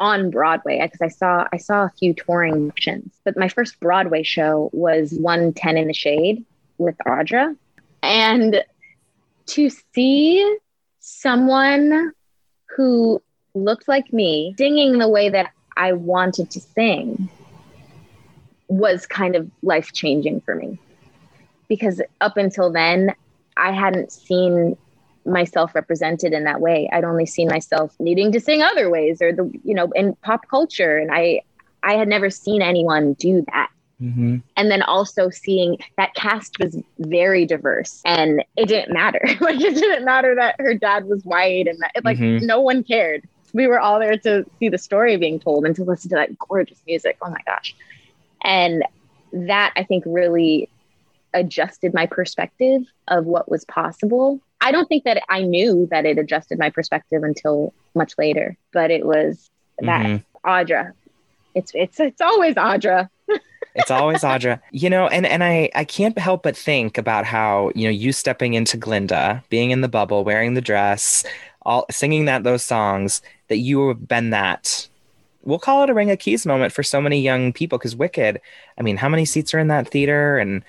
on 0.00 0.30
Broadway, 0.30 0.80
because 0.82 1.02
I 1.02 1.08
saw 1.08 1.46
I 1.52 1.58
saw 1.58 1.84
a 1.84 1.92
few 1.98 2.14
touring 2.14 2.70
options, 2.70 3.12
but 3.22 3.36
my 3.36 3.48
first 3.50 3.78
Broadway 3.80 4.22
show 4.22 4.70
was 4.72 5.12
110 5.12 5.76
in 5.76 5.88
the 5.88 5.92
Shade 5.92 6.46
with 6.78 6.96
Audra. 7.06 7.56
And 8.02 8.64
to 9.46 9.70
see 9.94 10.58
someone 11.00 12.12
who 12.76 13.22
looked 13.54 13.88
like 13.88 14.12
me 14.12 14.54
singing 14.56 14.98
the 14.98 15.08
way 15.08 15.28
that 15.28 15.50
I 15.76 15.92
wanted 15.92 16.50
to 16.52 16.60
sing 16.60 17.28
was 18.68 19.06
kind 19.06 19.36
of 19.36 19.50
life 19.62 19.92
changing 19.92 20.40
for 20.42 20.54
me. 20.54 20.78
Because 21.68 22.00
up 22.20 22.36
until 22.36 22.70
then, 22.70 23.14
I 23.56 23.72
hadn't 23.72 24.12
seen 24.12 24.76
myself 25.24 25.74
represented 25.74 26.32
in 26.32 26.44
that 26.44 26.60
way. 26.60 26.88
I'd 26.92 27.04
only 27.04 27.26
seen 27.26 27.48
myself 27.48 27.94
needing 27.98 28.32
to 28.32 28.40
sing 28.40 28.62
other 28.62 28.88
ways 28.88 29.20
or 29.20 29.32
the, 29.32 29.50
you 29.64 29.74
know, 29.74 29.90
in 29.94 30.14
pop 30.16 30.48
culture. 30.48 30.96
And 30.98 31.10
I, 31.12 31.42
I 31.82 31.94
had 31.94 32.08
never 32.08 32.30
seen 32.30 32.62
anyone 32.62 33.14
do 33.14 33.44
that. 33.52 33.70
Mm-hmm. 34.02 34.36
And 34.56 34.70
then 34.70 34.82
also 34.82 35.28
seeing 35.28 35.78
that 35.96 36.14
cast 36.14 36.58
was 36.60 36.76
very 36.98 37.44
diverse 37.44 38.00
and 38.04 38.44
it 38.56 38.66
didn't 38.66 38.94
matter. 38.94 39.20
like 39.40 39.60
it 39.60 39.74
didn't 39.74 40.04
matter 40.04 40.34
that 40.36 40.56
her 40.60 40.74
dad 40.74 41.06
was 41.06 41.24
white 41.24 41.66
and 41.66 41.80
that 41.80 42.04
like 42.04 42.18
mm-hmm. 42.18 42.46
no 42.46 42.60
one 42.60 42.84
cared. 42.84 43.28
We 43.52 43.66
were 43.66 43.80
all 43.80 43.98
there 43.98 44.16
to 44.18 44.44
see 44.58 44.68
the 44.68 44.78
story 44.78 45.16
being 45.16 45.40
told 45.40 45.64
and 45.64 45.74
to 45.76 45.84
listen 45.84 46.10
to 46.10 46.16
that 46.16 46.38
gorgeous 46.38 46.80
music. 46.86 47.16
Oh 47.22 47.30
my 47.30 47.40
gosh. 47.46 47.74
And 48.42 48.84
that 49.32 49.72
I 49.74 49.84
think 49.84 50.04
really 50.06 50.68
adjusted 51.34 51.92
my 51.92 52.06
perspective 52.06 52.82
of 53.08 53.26
what 53.26 53.50
was 53.50 53.64
possible. 53.64 54.40
I 54.60 54.72
don't 54.72 54.86
think 54.86 55.04
that 55.04 55.22
I 55.28 55.42
knew 55.42 55.88
that 55.90 56.04
it 56.04 56.18
adjusted 56.18 56.58
my 56.58 56.70
perspective 56.70 57.22
until 57.22 57.72
much 57.94 58.14
later, 58.18 58.56
but 58.72 58.90
it 58.90 59.06
was 59.06 59.50
that 59.80 60.06
mm-hmm. 60.06 60.48
Audra. 60.48 60.92
It's 61.54 61.72
it's 61.74 62.00
it's 62.00 62.20
always 62.20 62.54
Audra. 62.54 63.08
It's 63.78 63.90
always 63.90 64.22
Audra. 64.22 64.60
You 64.72 64.90
know, 64.90 65.06
and 65.06 65.24
and 65.24 65.42
I 65.42 65.70
I 65.74 65.84
can't 65.84 66.18
help 66.18 66.42
but 66.42 66.56
think 66.56 66.98
about 66.98 67.24
how, 67.24 67.70
you 67.74 67.84
know, 67.84 67.90
you 67.90 68.12
stepping 68.12 68.54
into 68.54 68.76
Glinda, 68.76 69.42
being 69.48 69.70
in 69.70 69.80
the 69.80 69.88
bubble, 69.88 70.24
wearing 70.24 70.54
the 70.54 70.60
dress, 70.60 71.24
all 71.62 71.86
singing 71.90 72.24
that 72.26 72.44
those 72.44 72.62
songs, 72.62 73.22
that 73.48 73.58
you 73.58 73.88
have 73.88 74.08
been 74.08 74.30
that. 74.30 74.88
We'll 75.42 75.58
call 75.58 75.82
it 75.82 75.90
a 75.90 75.94
ring 75.94 76.10
of 76.10 76.18
keys 76.18 76.44
moment 76.44 76.72
for 76.72 76.82
so 76.82 77.00
many 77.00 77.20
young 77.20 77.52
people 77.52 77.78
because 77.78 77.96
wicked 77.96 78.40
i 78.76 78.82
mean 78.82 78.98
how 78.98 79.08
many 79.08 79.24
seats 79.24 79.54
are 79.54 79.58
in 79.58 79.68
that 79.68 79.88
theater? 79.88 80.38
And 80.38 80.62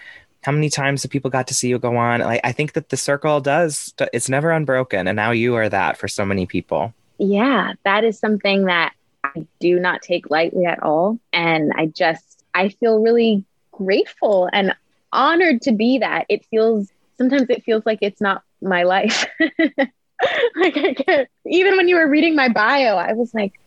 how 0.44 0.54
many 0.54 0.70
times 0.70 1.04
have 1.04 1.12
people 1.12 1.30
got 1.30 1.48
to 1.48 1.54
see 1.54 1.68
you 1.68 1.80
go 1.80 1.98
on? 1.98 2.22
Like 2.22 2.42
i 2.44 2.52
think 2.52 2.74
that 2.74 2.90
the 2.90 2.98
circle 2.98 3.42
does 3.42 3.94
it's 4.14 4.30
never 4.30 4.52
unbroken 4.52 5.08
and 5.08 5.16
now 5.16 5.32
you 5.32 5.56
are 5.56 5.68
that 5.70 5.98
for 5.98 6.08
so 6.08 6.26
many 6.26 6.46
people. 6.46 6.94
Yeah 7.18 7.74
that 7.84 8.04
is 8.04 8.18
something 8.20 8.66
that 8.66 8.94
i 9.24 9.46
do 9.60 9.80
not 9.80 10.02
take 10.02 10.30
lightly 10.30 10.66
at 10.66 10.82
all 10.82 11.20
and 11.34 11.74
i 11.76 11.88
just 11.88 12.39
i 12.54 12.70
feel 12.70 13.00
really 13.00 13.44
grateful 13.72 14.50
and 14.52 14.76
honored 15.12 15.62
to 15.62 15.72
be 15.72 15.98
that 16.00 16.26
it 16.30 16.46
feels 16.46 16.92
sometimes 17.18 17.50
it 17.50 17.64
feels 17.64 17.86
like 17.86 18.00
it's 18.02 18.22
not 18.22 18.44
my 18.62 18.84
life 18.84 19.26
like 19.40 20.78
I 20.78 20.94
get, 20.94 21.30
even 21.46 21.78
when 21.78 21.88
you 21.88 21.96
were 21.96 22.08
reading 22.08 22.36
my 22.36 22.50
bio 22.50 22.96
i 22.96 23.14
was 23.14 23.34
like 23.34 23.60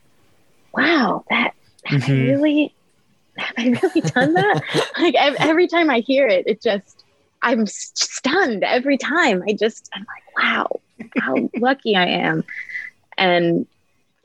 wow, 0.72 1.24
that 1.30 1.54
have 1.84 2.02
mm-hmm. 2.02 2.12
I 2.12 2.32
really 2.32 2.74
have 3.36 3.54
I 3.56 3.78
really 3.82 4.00
done 4.00 4.34
that? 4.34 4.62
like 4.98 5.14
every 5.14 5.68
time 5.68 5.90
I 5.90 6.00
hear 6.00 6.26
it, 6.26 6.46
it 6.46 6.62
just 6.62 7.04
I'm 7.42 7.66
stunned 7.66 8.62
every 8.64 8.98
time. 8.98 9.42
I 9.48 9.52
just 9.52 9.88
I'm 9.94 10.06
like, 10.06 10.36
wow, 10.36 10.80
how 11.18 11.50
lucky 11.56 11.96
I 11.96 12.06
am. 12.06 12.44
And 13.18 13.66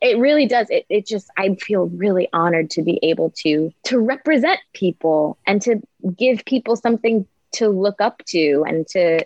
it 0.02 0.18
really 0.20 0.46
does. 0.46 0.70
It 0.70 0.86
it 0.90 1.06
just 1.06 1.30
I 1.38 1.56
feel 1.56 1.88
really 1.88 2.30
honored 2.34 2.70
to 2.72 2.82
be 2.82 3.00
able 3.02 3.32
to 3.38 3.74
to 3.86 4.00
represent 4.00 4.60
people 4.74 5.38
and 5.48 5.62
to 5.64 5.82
give 6.16 6.46
people 6.46 6.76
something 6.76 7.26
to 7.54 7.70
look 7.70 8.00
up 8.00 8.24
to 8.28 8.64
and 8.68 8.88
to 8.90 9.26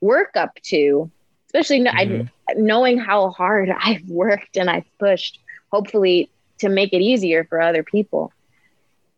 work 0.00 0.36
up 0.36 0.56
to. 0.64 1.10
Especially 1.46 1.80
mm-hmm. 1.80 2.26
I, 2.48 2.54
knowing 2.54 2.98
how 2.98 3.30
hard 3.30 3.70
I've 3.78 4.08
worked 4.08 4.56
and 4.56 4.68
I've 4.68 4.86
pushed. 4.98 5.38
Hopefully, 5.70 6.28
to 6.58 6.68
make 6.68 6.92
it 6.92 7.00
easier 7.00 7.44
for 7.44 7.60
other 7.60 7.82
people. 7.82 8.32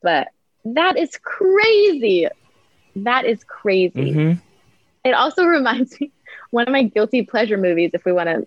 But 0.03 0.29
that 0.65 0.97
is 0.97 1.19
crazy. 1.23 2.29
That 2.97 3.25
is 3.25 3.43
crazy. 3.43 4.13
Mm-hmm. 4.13 4.41
It 5.05 5.15
also 5.15 5.45
reminds 5.47 6.01
me 6.01 6.13
one 6.51 6.69
of 6.69 6.73
my 6.73 6.85
guilty 6.85 7.23
pleasure 7.23 7.57
movies, 7.57 7.91
if 7.95 8.05
we 8.05 8.13
want 8.13 8.29
to 8.29 8.47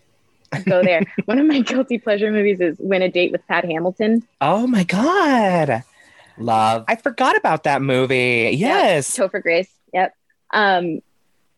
go 0.65 0.83
there. 0.83 1.01
one 1.25 1.39
of 1.39 1.45
my 1.45 1.59
guilty 1.61 1.97
pleasure 1.97 2.31
movies 2.31 2.59
is 2.59 2.77
Win 2.79 3.01
a 3.01 3.09
Date 3.09 3.31
with 3.31 3.45
Tad 3.47 3.65
Hamilton. 3.65 4.27
Oh 4.41 4.67
my 4.67 4.83
God. 4.83 5.83
Love. 6.37 6.85
I 6.87 6.95
forgot 6.95 7.35
about 7.35 7.63
that 7.63 7.81
movie. 7.81 8.51
Yes. 8.53 9.17
Yep. 9.17 9.31
Topher 9.31 9.41
Grace. 9.41 9.71
Yep. 9.93 10.15
Um, 10.53 11.01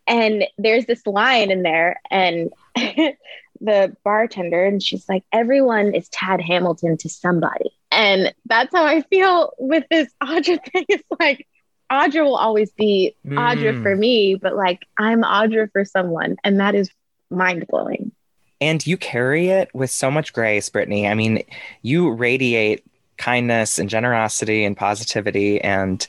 and 0.08 0.46
there's 0.58 0.86
this 0.86 1.06
line 1.06 1.52
in 1.52 1.62
there, 1.62 2.02
and 2.10 2.52
the 3.62 3.96
bartender 4.04 4.66
and 4.66 4.82
she's 4.82 5.08
like, 5.10 5.24
everyone 5.32 5.94
is 5.94 6.08
Tad 6.10 6.42
Hamilton 6.42 6.98
to 6.98 7.10
somebody. 7.10 7.72
And 7.92 8.34
that's 8.46 8.74
how 8.74 8.86
I 8.86 9.02
feel 9.02 9.54
with 9.58 9.84
this 9.90 10.10
Audra 10.24 10.60
thing. 10.72 10.86
It's 10.88 11.04
like 11.20 11.48
Audra 11.92 12.24
will 12.24 12.36
always 12.36 12.72
be 12.72 13.16
mm. 13.26 13.34
Audra 13.34 13.82
for 13.82 13.96
me, 13.96 14.36
but 14.36 14.56
like 14.56 14.86
I'm 14.98 15.24
Audra 15.24 15.72
for 15.72 15.86
someone. 15.86 16.38
And 16.44 16.60
that 16.60 16.76
is 16.76 16.90
mind 17.30 17.66
blowing. 17.68 18.12
And 18.62 18.86
you 18.86 18.98
carry 18.98 19.48
it 19.48 19.70
with 19.74 19.90
so 19.90 20.12
much 20.12 20.34
grace, 20.34 20.70
Brittany. 20.70 21.08
I 21.08 21.14
mean, 21.14 21.44
you 21.82 22.12
radiate 22.12 22.84
kindness 23.18 23.80
and 23.80 23.90
generosity 23.90 24.64
and 24.64 24.76
positivity 24.78 25.60
and 25.62 26.08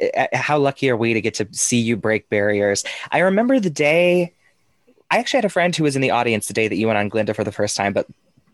eh, 0.00 0.08
eh, 0.14 0.36
how 0.36 0.58
lucky 0.58 0.88
are 0.88 0.96
we 0.96 1.12
to 1.14 1.20
get 1.20 1.34
to 1.34 1.48
see 1.50 1.80
you 1.80 1.96
break 1.96 2.28
barriers 2.28 2.84
i 3.10 3.18
remember 3.18 3.58
the 3.58 3.68
day 3.68 4.32
I 5.14 5.18
actually 5.18 5.38
had 5.38 5.44
a 5.44 5.50
friend 5.50 5.74
who 5.74 5.84
was 5.84 5.94
in 5.94 6.02
the 6.02 6.10
audience 6.10 6.48
the 6.48 6.54
day 6.54 6.66
that 6.66 6.76
you 6.76 6.88
went 6.88 6.98
on 6.98 7.08
Glinda 7.08 7.34
for 7.34 7.44
the 7.44 7.52
first 7.52 7.76
time, 7.76 7.92
but 7.92 8.06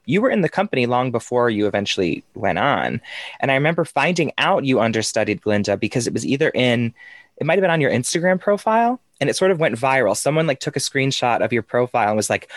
you 0.05 0.21
were 0.21 0.29
in 0.29 0.43
the 0.43 0.49
company 0.49 0.85
long 0.85 1.11
before 1.11 1.49
you 1.49 1.67
eventually 1.67 2.23
went 2.35 2.59
on. 2.59 3.01
And 3.41 3.51
I 3.51 3.55
remember 3.55 3.87
finding 3.87 4.33
out 4.37 4.67
you 4.67 4.79
understudied 4.79 5.41
Glinda 5.41 5.79
because 5.79 6.07
it 6.07 6.13
was 6.13 6.27
either 6.27 6.51
in, 6.51 6.93
it 7.39 7.47
might 7.47 7.55
have 7.55 7.63
been 7.63 7.71
on 7.71 7.81
your 7.81 7.91
Instagram 7.91 8.39
profile 8.39 9.01
and 9.21 9.31
it 9.31 9.37
sort 9.37 9.53
of 9.53 9.59
went 9.59 9.77
viral. 9.77 10.15
Someone 10.15 10.47
like 10.47 10.61
took 10.61 10.77
a 10.77 10.81
screenshot 10.81 11.43
of 11.43 11.51
your 11.51 11.63
profile 11.63 12.09
and 12.09 12.17
was 12.17 12.29
like, 12.29 12.51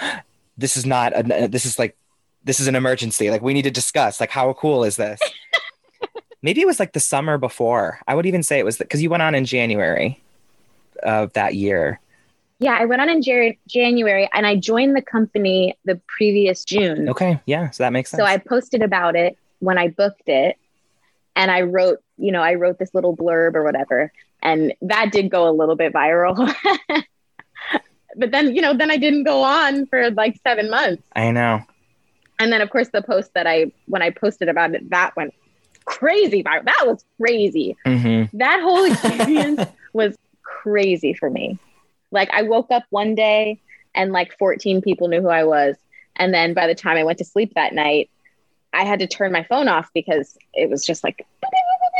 this 0.57 0.77
is 0.77 0.85
not, 0.85 1.13
a, 1.15 1.47
this 1.47 1.65
is 1.65 1.79
like, 1.79 1.97
this 2.43 2.59
is 2.59 2.67
an 2.67 2.75
emergency. 2.75 3.29
Like 3.29 3.41
we 3.41 3.53
need 3.53 3.63
to 3.63 3.71
discuss, 3.71 4.19
like, 4.19 4.29
how 4.29 4.53
cool 4.53 4.83
is 4.83 4.95
this? 4.95 5.19
Maybe 6.41 6.61
it 6.61 6.67
was 6.67 6.79
like 6.79 6.91
the 6.91 6.99
summer 6.99 7.37
before. 7.37 7.99
I 8.07 8.15
would 8.15 8.25
even 8.25 8.43
say 8.43 8.59
it 8.59 8.65
was 8.65 8.77
because 8.77 9.01
you 9.01 9.09
went 9.09 9.23
on 9.23 9.33
in 9.33 9.45
January 9.45 10.21
of 11.01 11.31
that 11.33 11.55
year. 11.55 11.99
Yeah, 12.59 12.77
I 12.79 12.85
went 12.85 13.01
on 13.01 13.09
in 13.09 13.21
Jan- 13.21 13.55
January 13.67 14.29
and 14.33 14.45
I 14.45 14.57
joined 14.57 14.95
the 14.95 15.01
company 15.01 15.77
the 15.85 15.99
previous 16.07 16.63
June. 16.63 17.09
Okay. 17.09 17.39
Yeah. 17.45 17.69
So 17.71 17.83
that 17.83 17.93
makes 17.93 18.11
sense. 18.11 18.19
So 18.19 18.25
I 18.25 18.37
posted 18.37 18.81
about 18.81 19.15
it 19.15 19.37
when 19.59 19.77
I 19.77 19.87
booked 19.87 20.27
it 20.27 20.57
and 21.35 21.49
I 21.49 21.61
wrote, 21.61 21.99
you 22.17 22.31
know, 22.31 22.41
I 22.41 22.55
wrote 22.55 22.77
this 22.77 22.93
little 22.93 23.15
blurb 23.15 23.55
or 23.55 23.63
whatever. 23.63 24.11
And 24.41 24.73
that 24.81 25.11
did 25.11 25.29
go 25.29 25.49
a 25.49 25.51
little 25.51 25.75
bit 25.75 25.93
viral. 25.93 26.53
but 28.15 28.31
then, 28.31 28.55
you 28.55 28.61
know, 28.61 28.75
then 28.75 28.91
I 28.91 28.97
didn't 28.97 29.23
go 29.23 29.43
on 29.43 29.85
for 29.87 30.11
like 30.11 30.39
seven 30.43 30.69
months. 30.69 31.03
I 31.15 31.31
know. 31.31 31.61
And 32.39 32.51
then, 32.51 32.61
of 32.61 32.69
course, 32.69 32.89
the 32.89 33.01
post 33.01 33.33
that 33.35 33.47
I, 33.47 33.71
when 33.87 34.01
I 34.01 34.09
posted 34.09 34.49
about 34.49 34.73
it, 34.73 34.89
that 34.89 35.15
went 35.15 35.33
crazy 35.85 36.43
viral. 36.43 36.65
That 36.65 36.83
was 36.85 37.03
crazy. 37.19 37.77
Mm-hmm. 37.85 38.37
That 38.37 38.61
whole 38.61 38.85
experience 38.91 39.61
was 39.93 40.17
crazy 40.41 41.13
for 41.13 41.29
me. 41.29 41.57
Like 42.11 42.29
I 42.31 42.43
woke 42.43 42.71
up 42.71 42.83
one 42.89 43.15
day 43.15 43.59
and 43.95 44.11
like 44.11 44.37
14 44.37 44.81
people 44.81 45.07
knew 45.07 45.21
who 45.21 45.29
I 45.29 45.43
was. 45.43 45.75
And 46.15 46.33
then 46.33 46.53
by 46.53 46.67
the 46.67 46.75
time 46.75 46.97
I 46.97 47.03
went 47.03 47.17
to 47.19 47.25
sleep 47.25 47.53
that 47.55 47.73
night, 47.73 48.09
I 48.71 48.83
had 48.85 48.99
to 48.99 49.07
turn 49.07 49.31
my 49.31 49.43
phone 49.43 49.67
off 49.67 49.89
because 49.93 50.37
it 50.53 50.69
was 50.69 50.85
just 50.85 51.03
like 51.03 51.25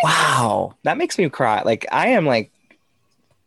Wow. 0.04 0.76
That 0.84 0.98
makes 0.98 1.18
me 1.18 1.30
cry. 1.30 1.62
Like 1.64 1.86
I 1.92 2.10
am 2.10 2.26
like 2.26 2.52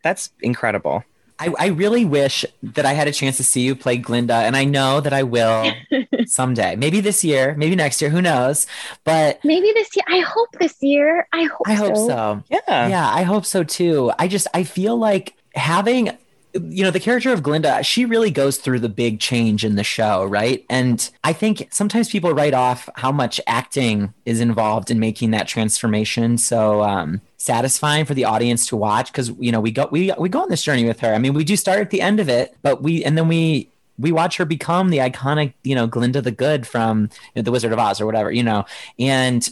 that's 0.03 0.31
incredible. 0.41 1.05
I, 1.39 1.53
I 1.59 1.67
really 1.67 2.05
wish 2.05 2.45
that 2.63 2.87
I 2.87 2.93
had 2.95 3.09
a 3.09 3.13
chance 3.13 3.37
to 3.37 3.45
see 3.45 3.61
you 3.61 3.77
play 3.77 3.97
Glinda, 3.99 4.35
and 4.35 4.57
I 4.57 4.65
know 4.65 5.01
that 5.01 5.13
I 5.13 5.23
will 5.23 5.71
someday. 6.27 6.77
Maybe 6.77 7.01
this 7.01 7.23
year, 7.25 7.55
maybe 7.57 7.77
next 7.77 8.01
year, 8.01 8.11
who 8.11 8.23
knows? 8.23 8.67
But 9.05 9.45
maybe 9.45 9.73
this 9.75 9.95
year. 9.95 10.05
I 10.09 10.21
hope 10.21 10.49
this 10.59 10.83
year. 10.83 11.29
I 11.33 11.45
hope. 11.45 11.67
I 11.67 11.75
hope 11.75 11.97
so. 11.97 12.07
so. 12.07 12.43
Yeah, 12.49 12.89
yeah, 12.89 13.11
I 13.13 13.23
hope 13.23 13.45
so 13.45 13.63
too. 13.63 14.13
I 14.19 14.29
just 14.29 14.47
I 14.55 14.65
feel 14.65 14.97
like 14.97 15.35
having 15.55 16.17
you 16.65 16.83
know, 16.83 16.91
the 16.91 17.01
character 17.01 17.33
of 17.33 17.43
Glinda, 17.43 17.83
she 17.83 18.05
really 18.05 18.31
goes 18.31 18.59
through 18.59 18.81
the 18.81 18.89
big 18.89 19.21
change 19.21 19.65
in 19.65 19.77
the 19.77 19.85
show, 19.85 20.25
right? 20.25 20.65
And 20.69 21.09
I 21.25 21.33
think 21.33 21.69
sometimes 21.71 22.11
people 22.11 22.33
write 22.33 22.55
off 22.55 22.89
how 22.97 23.13
much 23.13 23.41
acting 23.47 24.13
is 24.25 24.41
involved 24.41 24.91
in 24.91 24.99
making 24.99 25.31
that 25.33 25.49
transformation 25.49 26.39
so 26.39 26.83
um, 26.83 27.21
satisfying 27.37 28.05
for 28.05 28.15
the 28.15 28.25
audience 28.25 28.67
to 28.67 28.77
watch 28.77 29.13
because 29.13 29.31
you 29.39 29.53
know 29.53 29.61
we 29.61 29.71
go 29.71 29.89
we 29.91 30.13
we 30.19 30.29
go 30.29 30.43
on 30.43 30.51
this 30.51 30.63
journey 30.63 30.85
with 30.85 31.01
her. 31.01 31.15
I 31.15 31.19
mean, 31.19 31.35
we 31.35 31.45
do 31.45 31.57
start 31.57 31.81
at 31.81 31.91
the 31.91 32.01
end 32.01 32.21
of 32.21 32.29
it, 32.29 32.57
but 32.63 32.83
we 32.83 33.05
and 33.05 33.17
then 33.17 33.29
we 33.29 33.71
we 33.99 34.13
watch 34.13 34.37
her 34.37 34.45
become 34.45 34.91
the 34.91 34.99
iconic, 34.99 35.55
you 35.63 35.75
know, 35.75 35.87
Glinda 35.87 36.21
the 36.21 36.31
Good 36.31 36.67
from 36.67 37.11
you 37.35 37.41
know, 37.41 37.43
the 37.43 37.53
Wizard 37.53 37.73
of 37.73 37.79
Oz 37.79 38.01
or 38.01 38.07
whatever, 38.07 38.31
you 38.31 38.43
know, 38.43 38.65
and 38.99 39.49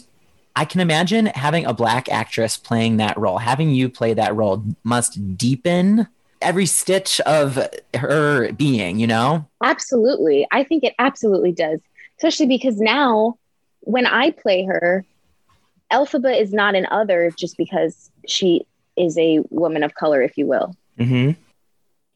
I 0.55 0.65
can 0.65 0.79
imagine 0.79 1.25
having 1.27 1.65
a 1.65 1.73
black 1.73 2.07
actress 2.09 2.55
playing 2.55 2.97
that 2.97 3.17
role, 3.17 3.39
having 3.39 3.71
you 3.71 3.89
play 3.89 4.13
that 4.13 4.35
role 4.35 4.63
must 4.83 5.37
deepen 5.37 6.07
every 6.45 6.65
stitch 6.65 7.19
of 7.21 7.67
her 7.95 8.51
being, 8.53 8.99
you 8.99 9.07
know? 9.07 9.45
Absolutely. 9.63 10.47
I 10.51 10.63
think 10.63 10.83
it 10.83 10.93
absolutely 10.99 11.51
does. 11.51 11.79
Especially 12.17 12.45
because 12.45 12.79
now 12.79 13.37
when 13.81 14.05
I 14.05 14.31
play 14.31 14.63
her, 14.65 15.05
Elphaba 15.91 16.39
is 16.39 16.53
not 16.53 16.75
an 16.75 16.87
other 16.89 17.31
just 17.37 17.57
because 17.57 18.09
she 18.27 18.65
is 18.95 19.17
a 19.17 19.41
woman 19.49 19.83
of 19.83 19.95
color, 19.95 20.21
if 20.21 20.37
you 20.37 20.47
will. 20.47 20.75
Mm-hmm. 20.97 21.31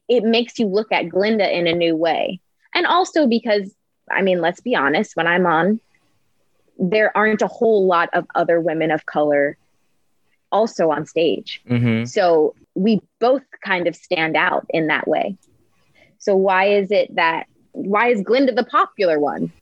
It 0.08 0.24
makes 0.24 0.58
you 0.58 0.66
look 0.66 0.90
at 0.90 1.08
Glinda 1.08 1.56
in 1.56 1.66
a 1.66 1.74
new 1.74 1.94
way. 1.94 2.40
And 2.74 2.86
also 2.86 3.26
because, 3.26 3.74
I 4.10 4.22
mean, 4.22 4.40
let's 4.40 4.60
be 4.60 4.74
honest, 4.74 5.16
when 5.16 5.26
I'm 5.26 5.46
on 5.46 5.80
there 6.80 7.14
aren't 7.16 7.42
a 7.42 7.46
whole 7.46 7.86
lot 7.86 8.08
of 8.14 8.26
other 8.34 8.58
women 8.58 8.90
of 8.90 9.06
color 9.06 9.56
also 10.50 10.90
on 10.90 11.06
stage. 11.06 11.60
Mm-hmm. 11.68 12.06
So 12.06 12.54
we 12.74 13.00
both 13.18 13.42
kind 13.64 13.86
of 13.86 13.96
stand 13.96 14.36
out 14.36 14.66
in 14.70 14.86
that 14.88 15.08
way. 15.08 15.36
So 16.18 16.36
why 16.36 16.66
is 16.66 16.90
it 16.90 17.14
that 17.16 17.46
why 17.72 18.08
is 18.08 18.22
Glinda 18.22 18.52
the 18.52 18.64
popular 18.64 19.18
one? 19.18 19.52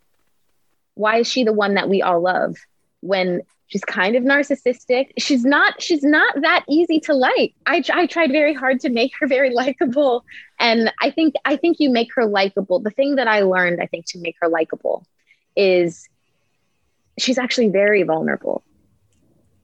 Why 0.94 1.18
is 1.18 1.30
she 1.30 1.44
the 1.44 1.52
one 1.52 1.74
that 1.74 1.88
we 1.88 2.02
all 2.02 2.20
love 2.20 2.56
when 3.00 3.42
she's 3.68 3.84
kind 3.84 4.16
of 4.16 4.24
narcissistic? 4.24 5.12
She's 5.18 5.44
not 5.44 5.80
she's 5.80 6.02
not 6.02 6.40
that 6.42 6.64
easy 6.68 7.00
to 7.00 7.14
like. 7.14 7.54
I 7.66 7.82
I 7.92 8.06
tried 8.06 8.32
very 8.32 8.54
hard 8.54 8.80
to 8.80 8.90
make 8.90 9.12
her 9.20 9.26
very 9.26 9.50
likable 9.54 10.24
and 10.58 10.92
I 11.00 11.10
think 11.10 11.34
I 11.44 11.56
think 11.56 11.78
you 11.80 11.90
make 11.90 12.08
her 12.14 12.26
likable. 12.26 12.80
The 12.80 12.90
thing 12.90 13.16
that 13.16 13.28
I 13.28 13.42
learned 13.42 13.80
I 13.80 13.86
think 13.86 14.06
to 14.06 14.18
make 14.18 14.36
her 14.40 14.48
likable 14.48 15.06
is 15.56 16.08
she's 17.18 17.38
actually 17.38 17.68
very 17.68 18.02
vulnerable. 18.02 18.62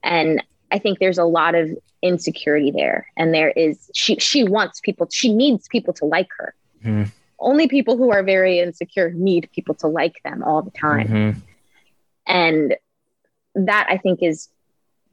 And 0.03 0.43
I 0.71 0.79
think 0.79 0.99
there's 0.99 1.19
a 1.19 1.25
lot 1.25 1.55
of 1.55 1.71
insecurity 2.03 2.71
there. 2.71 3.07
And 3.17 3.33
there 3.33 3.51
is, 3.51 3.91
she, 3.95 4.17
she 4.17 4.45
wants 4.45 4.81
people, 4.81 5.09
she 5.11 5.33
needs 5.33 5.69
people 5.69 5.95
to 5.95 6.05
like 6.05 6.29
her. 6.39 6.55
Mm. 6.85 7.11
Only 7.39 7.69
people 7.69 7.97
who 7.97 8.11
are 8.11 8.23
very 8.23 8.59
insecure 8.61 9.11
need 9.11 9.49
people 9.55 9.75
to 9.77 9.87
like 9.87 10.17
them 10.25 10.43
all 10.43 10.63
the 10.63 10.71
time. 10.71 11.09
Mm-hmm. 11.09 11.39
And 12.27 12.77
that 13.55 13.87
I 13.89 13.99
think 13.99 14.23
is 14.23 14.49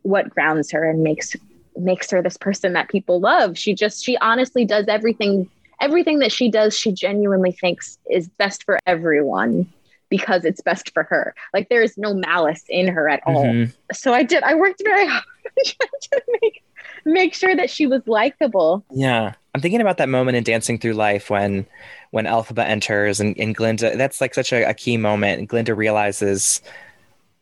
what 0.03 0.29
grounds 0.29 0.71
her 0.71 0.89
and 0.89 1.03
makes 1.03 1.35
makes 1.77 2.11
her 2.11 2.21
this 2.21 2.37
person 2.37 2.73
that 2.73 2.89
people 2.89 3.19
love. 3.19 3.57
She 3.57 3.73
just 3.73 4.03
she 4.03 4.17
honestly 4.17 4.65
does 4.65 4.87
everything 4.87 5.49
everything 5.79 6.19
that 6.19 6.31
she 6.31 6.49
does 6.49 6.77
she 6.77 6.91
genuinely 6.91 7.51
thinks 7.51 7.97
is 8.09 8.27
best 8.29 8.63
for 8.63 8.79
everyone 8.85 9.67
because 10.11 10.45
it's 10.45 10.61
best 10.61 10.93
for 10.93 11.01
her. 11.03 11.33
Like 11.55 11.69
there 11.69 11.81
is 11.81 11.97
no 11.97 12.13
malice 12.13 12.63
in 12.69 12.87
her 12.89 13.09
at 13.09 13.21
all. 13.25 13.45
Mhm. 13.45 13.73
So 13.93 14.13
I 14.13 14.21
did. 14.21 14.43
I 14.43 14.53
worked 14.53 14.83
very 14.83 15.07
hard 15.07 15.23
to 15.55 16.21
make 16.41 16.61
make 17.05 17.33
sure 17.33 17.55
that 17.55 17.71
she 17.71 17.87
was 17.87 18.05
likable. 18.05 18.85
Yeah. 18.91 19.33
I'm 19.55 19.61
thinking 19.61 19.81
about 19.81 19.97
that 19.97 20.09
moment 20.09 20.37
in 20.37 20.43
Dancing 20.43 20.77
Through 20.77 20.93
Life 20.93 21.31
when 21.31 21.65
when 22.11 22.25
Elphaba 22.25 22.63
enters 22.63 23.19
and, 23.19 23.35
and 23.39 23.55
Glinda 23.55 23.97
that's 23.97 24.21
like 24.21 24.35
such 24.35 24.53
a, 24.53 24.69
a 24.69 24.73
key 24.75 24.97
moment. 24.97 25.39
And 25.39 25.49
Glinda 25.49 25.73
realizes 25.73 26.61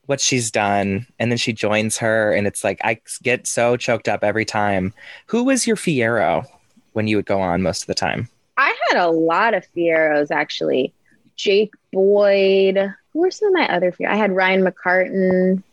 what 0.06 0.22
she's 0.22 0.50
done 0.50 1.06
and 1.20 1.32
then 1.32 1.38
she 1.38 1.54
joins 1.54 1.98
her 1.98 2.32
and 2.32 2.48
it's 2.48 2.64
like 2.64 2.80
I 2.84 3.00
get 3.22 3.46
so 3.48 3.76
choked 3.78 4.08
up 4.08 4.24
every 4.24 4.46
time. 4.46 4.94
Who 5.26 5.44
was 5.44 5.68
your 5.68 5.76
Fiyero 5.76 6.46
when 6.94 7.08
you 7.08 7.16
would 7.18 7.26
go 7.26 7.42
on 7.42 7.62
most 7.62 7.82
of 7.84 7.88
the 7.88 7.96
time? 7.96 8.30
I 8.58 8.76
had 8.90 8.98
a 9.00 9.10
lot 9.10 9.54
of 9.56 9.66
Fiyeros 9.76 10.30
actually. 10.32 10.94
Jake 11.36 11.74
Boyd. 11.92 12.94
Who 13.14 13.20
were 13.20 13.32
some 13.32 13.50
of 13.50 13.54
my 13.54 13.68
other 13.68 13.92
Fiyeros? 13.92 14.12
I 14.12 14.16
had 14.16 14.36
Ryan 14.36 14.64
McCartan. 14.64 15.64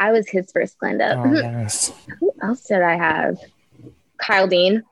I 0.00 0.12
was 0.12 0.28
his 0.28 0.50
first 0.52 0.78
Glinda. 0.78 1.16
Oh 1.18 1.32
yes. 1.34 1.92
Who 2.20 2.32
else 2.42 2.64
did 2.64 2.82
I 2.82 2.96
have? 2.96 3.38
Kyle 4.18 4.46
Dean. 4.46 4.82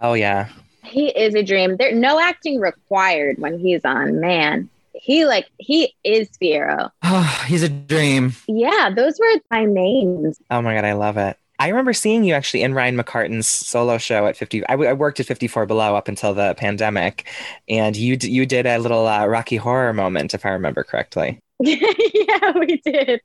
Oh 0.00 0.14
yeah. 0.14 0.48
He 0.82 1.08
is 1.08 1.34
a 1.34 1.42
dream. 1.42 1.76
There 1.76 1.94
no 1.94 2.20
acting 2.20 2.60
required 2.60 3.38
when 3.38 3.58
he's 3.58 3.84
on. 3.84 4.20
Man, 4.20 4.68
he 4.92 5.24
like 5.24 5.48
he 5.58 5.94
is 6.04 6.28
Fiyero. 6.40 6.90
Oh, 7.02 7.44
he's 7.46 7.62
a 7.62 7.68
dream. 7.68 8.34
Yeah, 8.46 8.90
those 8.94 9.18
were 9.18 9.40
my 9.50 9.64
names. 9.64 10.38
Oh 10.50 10.62
my 10.62 10.74
god, 10.74 10.84
I 10.84 10.92
love 10.92 11.16
it. 11.16 11.36
I 11.64 11.68
remember 11.68 11.94
seeing 11.94 12.24
you 12.24 12.34
actually 12.34 12.62
in 12.62 12.74
Ryan 12.74 12.94
McCartan's 12.94 13.46
solo 13.46 13.96
show 13.96 14.26
at 14.26 14.36
50. 14.36 14.66
I, 14.66 14.72
w- 14.72 14.90
I 14.90 14.92
worked 14.92 15.18
at 15.18 15.24
54 15.24 15.64
Below 15.64 15.96
up 15.96 16.08
until 16.08 16.34
the 16.34 16.52
pandemic, 16.58 17.26
and 17.70 17.96
you 17.96 18.18
d- 18.18 18.30
you 18.30 18.44
did 18.44 18.66
a 18.66 18.76
little 18.76 19.06
uh, 19.06 19.24
Rocky 19.24 19.56
Horror 19.56 19.94
moment, 19.94 20.34
if 20.34 20.44
I 20.44 20.50
remember 20.50 20.84
correctly. 20.84 21.38
yeah, 21.60 22.52
we 22.58 22.82
did. 22.84 23.18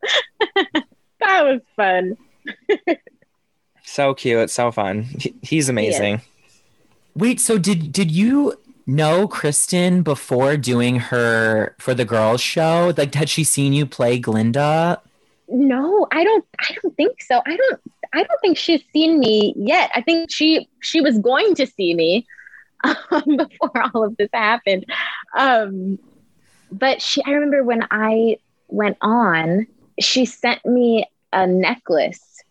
that 1.19 1.43
was 1.43 1.59
fun. 1.75 2.15
So 3.83 4.13
cute, 4.13 4.51
so 4.51 4.71
fun. 4.71 5.01
He- 5.03 5.33
he's 5.41 5.67
amazing. 5.67 6.21
Wait, 7.15 7.41
so 7.41 7.57
did 7.57 7.91
did 7.91 8.11
you 8.11 8.53
know 8.85 9.27
Kristin 9.27 10.03
before 10.03 10.55
doing 10.57 10.97
her 10.99 11.75
for 11.79 11.93
the 11.95 12.05
girls 12.05 12.39
show? 12.39 12.93
Like 12.95 13.15
had 13.15 13.29
she 13.29 13.43
seen 13.43 13.73
you 13.73 13.85
play 13.87 14.19
Glinda? 14.19 15.01
No, 15.47 16.07
I 16.11 16.23
don't 16.23 16.45
I 16.59 16.75
don't 16.81 16.95
think 16.95 17.21
so. 17.23 17.41
I 17.45 17.55
don't 17.57 17.81
I 18.13 18.23
don't 18.23 18.41
think 18.41 18.57
she's 18.57 18.83
seen 18.91 19.19
me 19.19 19.53
yet. 19.55 19.91
I 19.93 20.01
think 20.01 20.31
she 20.31 20.67
she 20.81 21.01
was 21.01 21.19
going 21.19 21.55
to 21.55 21.67
see 21.67 21.93
me 21.93 22.25
um, 22.83 23.37
before 23.37 23.83
all 23.93 24.03
of 24.03 24.17
this 24.17 24.29
happened. 24.33 24.85
Um 25.37 25.99
but 26.71 27.01
she 27.01 27.23
I 27.23 27.31
remember 27.31 27.63
when 27.63 27.85
I 27.91 28.37
went 28.67 28.97
on, 29.01 29.67
she 29.99 30.25
sent 30.25 30.65
me 30.65 31.05
a 31.31 31.45
necklace 31.45 32.43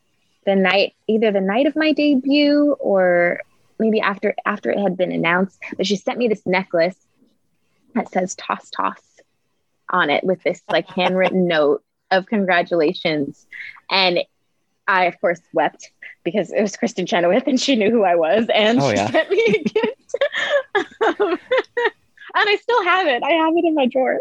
the 0.44 0.54
night 0.54 0.94
either 1.06 1.30
the 1.32 1.40
night 1.40 1.66
of 1.66 1.76
my 1.76 1.92
debut 1.92 2.76
or 2.80 3.40
maybe 3.78 4.00
after 4.00 4.34
after 4.46 4.70
it 4.70 4.78
had 4.78 4.96
been 4.96 5.12
announced. 5.12 5.58
But 5.76 5.86
she 5.86 5.96
sent 5.96 6.18
me 6.18 6.28
this 6.28 6.46
necklace 6.46 6.96
that 7.94 8.10
says 8.10 8.34
toss 8.34 8.70
toss 8.70 9.02
on 9.90 10.10
it 10.10 10.24
with 10.24 10.42
this 10.42 10.62
like 10.70 10.88
handwritten 10.88 11.46
note 11.48 11.82
of 12.10 12.26
congratulations. 12.26 13.46
And 13.90 14.20
I, 14.88 15.04
of 15.04 15.20
course, 15.20 15.40
wept 15.52 15.90
because 16.24 16.50
it 16.52 16.60
was 16.62 16.72
Kristin 16.76 17.06
Chenoweth 17.06 17.46
and 17.46 17.60
she 17.60 17.76
knew 17.76 17.90
who 17.90 18.02
I 18.04 18.16
was. 18.16 18.46
And 18.52 18.80
Oh, 18.80 18.90
she 18.90 18.96
yeah. 18.96 19.10
sent 19.10 19.30
me 19.30 19.44
a 19.46 19.62
gift. 19.68 20.14
Um, 21.20 21.38
and 22.34 22.48
I 22.48 22.56
still 22.60 22.82
have 22.84 23.06
it. 23.06 23.22
I 23.22 23.30
have 23.30 23.54
it 23.56 23.64
in 23.64 23.74
my 23.74 23.86
drawer. 23.86 24.18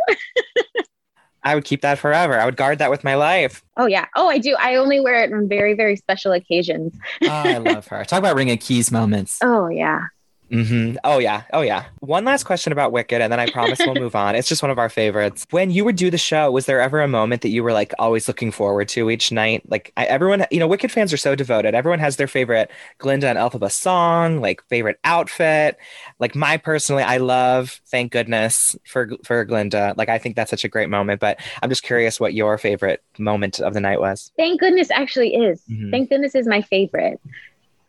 I 1.44 1.56
would 1.56 1.64
keep 1.66 1.82
that 1.82 1.98
forever. 2.00 2.38
I 2.40 2.46
would 2.46 2.58
guard 2.58 2.80
that 2.80 2.90
with 2.92 3.04
my 3.04 3.16
life. 3.16 3.64
Oh, 3.78 3.86
yeah. 3.86 4.06
Oh, 4.16 4.28
I 4.28 4.38
do. 4.38 4.56
I 4.60 4.76
only 4.76 5.00
wear 5.00 5.24
it 5.24 5.32
on 5.34 5.48
very, 5.48 5.74
very 5.76 5.96
special 5.96 6.34
occasions. 6.34 6.94
Oh, 7.24 7.28
I 7.30 7.58
love 7.58 7.88
her. 7.88 8.04
Talk 8.06 8.20
about 8.20 8.36
ring 8.36 8.52
of 8.52 8.60
keys 8.60 8.92
moments. 8.92 9.40
Oh, 9.44 9.68
yeah. 9.70 10.02
Hmm 10.50 10.96
Oh 11.04 11.20
yeah, 11.20 11.44
oh 11.54 11.62
yeah. 11.62 11.86
One 12.00 12.24
last 12.26 12.44
question 12.46 12.72
about 12.72 12.92
Wicked, 12.92 13.22
and 13.22 13.32
then 13.32 13.40
I 13.40 13.50
promise 13.50 13.80
we'll 13.80 13.96
move 13.96 14.16
on. 14.16 14.36
It's 14.36 14.48
just 14.48 14.62
one 14.62 14.72
of 14.72 14.80
our 14.80 14.90
favorites. 14.90 15.46
When 15.52 15.72
you 15.72 15.84
would 15.84 15.96
do 15.98 16.10
the 16.10 16.18
show, 16.18 16.52
was 16.52 16.66
there 16.66 16.80
ever 16.80 17.02
a 17.02 17.08
moment 17.08 17.42
that 17.42 17.50
you 17.50 17.64
were 17.64 17.74
like 17.74 17.94
always 18.00 18.28
looking 18.28 18.52
forward 18.52 18.88
to 18.90 19.10
each 19.10 19.32
night? 19.32 19.64
Like 19.70 19.92
I, 19.98 20.06
everyone, 20.06 20.46
you 20.50 20.60
know, 20.60 20.68
Wicked 20.68 20.92
fans 20.92 21.12
are 21.12 21.18
so 21.18 21.36
devoted. 21.36 21.76
Everyone 21.76 22.00
has 22.00 22.16
their 22.16 22.28
favorite 22.28 22.72
Glinda 22.98 23.28
and 23.28 23.38
Elphaba 23.38 23.72
song, 23.72 24.40
like 24.40 24.64
favorite 24.70 25.00
outfit. 25.04 25.78
Like 26.20 26.36
my 26.36 26.58
personally, 26.58 27.04
I 27.04 27.18
love. 27.18 27.82
Thank 27.88 28.12
goodness 28.12 28.76
for 28.86 29.10
for 29.24 29.44
Glinda. 29.44 29.94
Like 29.98 30.10
I 30.10 30.18
think 30.18 30.36
that's 30.36 30.50
such 30.50 30.64
a 30.64 30.70
great 30.70 30.90
moment. 30.90 31.20
But 31.20 31.40
I'm 31.62 31.70
just 31.70 31.84
curious 31.84 32.20
what 32.20 32.34
your 32.34 32.58
favorite 32.58 33.04
moment 33.18 33.60
of 33.60 33.74
the 33.74 33.82
night 33.82 34.00
was. 34.00 34.32
Thank 34.38 34.60
goodness 34.62 34.92
actually 34.92 35.36
is. 35.36 35.62
Mhm. 35.70 35.92
Thank 35.92 36.10
goodness 36.10 36.36
is 36.36 36.48
my 36.48 36.62
favorite. 36.62 37.20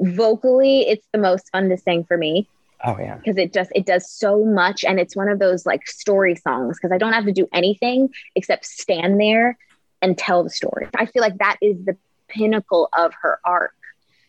Vocally, 0.01 0.83
it's 0.89 1.07
the 1.13 1.19
most 1.19 1.51
fun 1.51 1.69
to 1.69 1.77
sing 1.77 2.05
for 2.05 2.17
me. 2.17 2.49
Oh 2.85 2.97
yeah. 2.97 3.17
because 3.17 3.37
it 3.39 3.53
just 3.53 3.73
it 3.75 3.87
does 3.87 4.09
so 4.09 4.45
much 4.45 4.85
and 4.85 5.01
it's 5.01 5.17
one 5.17 5.29
of 5.29 5.41
those 5.41 5.67
like 5.67 5.89
story 5.89 6.37
songs 6.37 6.77
because 6.77 6.93
I 6.93 6.99
don't 6.99 7.13
have 7.13 7.25
to 7.25 7.33
do 7.33 7.49
anything 7.53 8.11
except 8.37 8.67
stand 8.67 9.21
there 9.21 9.59
and 10.01 10.17
tell 10.17 10.45
the 10.45 10.51
story. 10.51 10.87
I 10.97 11.07
feel 11.07 11.23
like 11.23 11.39
that 11.39 11.57
is 11.61 11.85
the 11.85 11.97
pinnacle 12.29 12.89
of 12.97 13.13
her 13.23 13.41
arc 13.45 13.75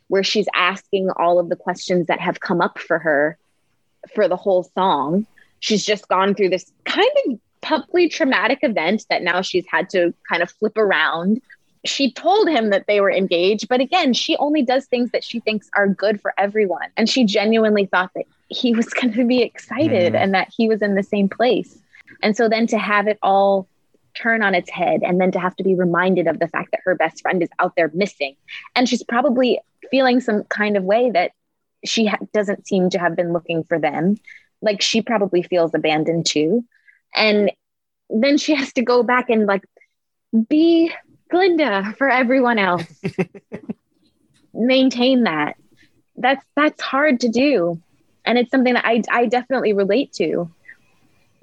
where 0.07 0.23
she's 0.23 0.47
asking 0.55 1.11
all 1.11 1.37
of 1.37 1.49
the 1.49 1.55
questions 1.55 2.07
that 2.07 2.19
have 2.19 2.39
come 2.39 2.59
up 2.59 2.79
for 2.79 2.97
her 2.97 3.37
for 4.15 4.27
the 4.27 4.35
whole 4.35 4.63
song. 4.63 5.27
She's 5.59 5.85
just 5.85 6.07
gone 6.07 6.33
through 6.33 6.49
this 6.49 6.71
kind 6.85 7.11
of 7.27 7.39
publicly 7.61 8.09
traumatic 8.09 8.59
event 8.63 9.05
that 9.09 9.21
now 9.21 9.41
she's 9.41 9.65
had 9.69 9.89
to 9.91 10.13
kind 10.27 10.41
of 10.41 10.49
flip 10.49 10.77
around 10.77 11.41
she 11.85 12.11
told 12.11 12.49
him 12.49 12.71
that 12.71 12.85
they 12.87 12.99
were 12.99 13.11
engaged, 13.11 13.67
but 13.69 13.79
again, 13.79 14.13
she 14.13 14.35
only 14.37 14.61
does 14.61 14.85
things 14.85 15.11
that 15.11 15.23
she 15.23 15.39
thinks 15.39 15.69
are 15.77 15.87
good 15.87 16.21
for 16.21 16.33
everyone. 16.37 16.89
And 16.97 17.09
she 17.09 17.23
genuinely 17.23 17.85
thought 17.85 18.11
that 18.15 18.25
he 18.49 18.73
was 18.79 18.87
going 18.87 19.13
to 19.13 19.25
be 19.25 19.41
excited 19.41 20.13
Mhm. 20.13 20.17
and 20.21 20.33
that 20.33 20.51
he 20.55 20.67
was 20.67 20.81
in 20.81 20.95
the 20.95 21.03
same 21.03 21.29
place. 21.29 21.77
And 22.21 22.35
so 22.35 22.49
then 22.49 22.67
to 22.67 22.77
have 22.77 23.07
it 23.07 23.17
all 23.21 23.67
turn 24.15 24.41
on 24.41 24.55
its 24.55 24.69
head 24.69 25.01
and 25.03 25.21
then 25.21 25.31
to 25.31 25.39
have 25.39 25.55
to 25.55 25.63
be 25.63 25.75
reminded 25.75 26.27
of 26.27 26.39
the 26.39 26.47
fact 26.47 26.71
that 26.71 26.81
her 26.83 26.95
best 26.95 27.21
friend 27.21 27.41
is 27.41 27.49
out 27.59 27.75
there 27.77 27.89
missing 27.93 28.35
and 28.75 28.89
she's 28.89 29.03
probably 29.03 29.59
feeling 29.91 30.19
some 30.19 30.43
kind 30.45 30.75
of 30.75 30.83
way 30.83 31.11
that 31.11 31.31
she 31.85 32.07
ha- 32.07 32.17
doesn't 32.33 32.67
seem 32.67 32.89
to 32.89 32.99
have 32.99 33.15
been 33.15 33.31
looking 33.31 33.63
for 33.63 33.79
them 33.79 34.17
like 34.61 34.81
she 34.81 35.01
probably 35.01 35.43
feels 35.43 35.73
abandoned 35.75 36.25
too 36.25 36.65
and 37.15 37.51
then 38.09 38.37
she 38.37 38.55
has 38.55 38.73
to 38.73 38.81
go 38.81 39.03
back 39.03 39.29
and 39.29 39.45
like 39.45 39.63
be 40.49 40.91
Glinda 41.29 41.93
for 41.97 42.09
everyone 42.09 42.57
else. 42.59 42.85
Maintain 44.53 45.23
that. 45.23 45.55
That's 46.15 46.45
that's 46.55 46.81
hard 46.81 47.21
to 47.21 47.29
do. 47.29 47.81
And 48.25 48.37
it's 48.37 48.51
something 48.51 48.73
that 48.73 48.85
I, 48.85 49.01
I 49.11 49.25
definitely 49.27 49.73
relate 49.73 50.11
to. 50.13 50.51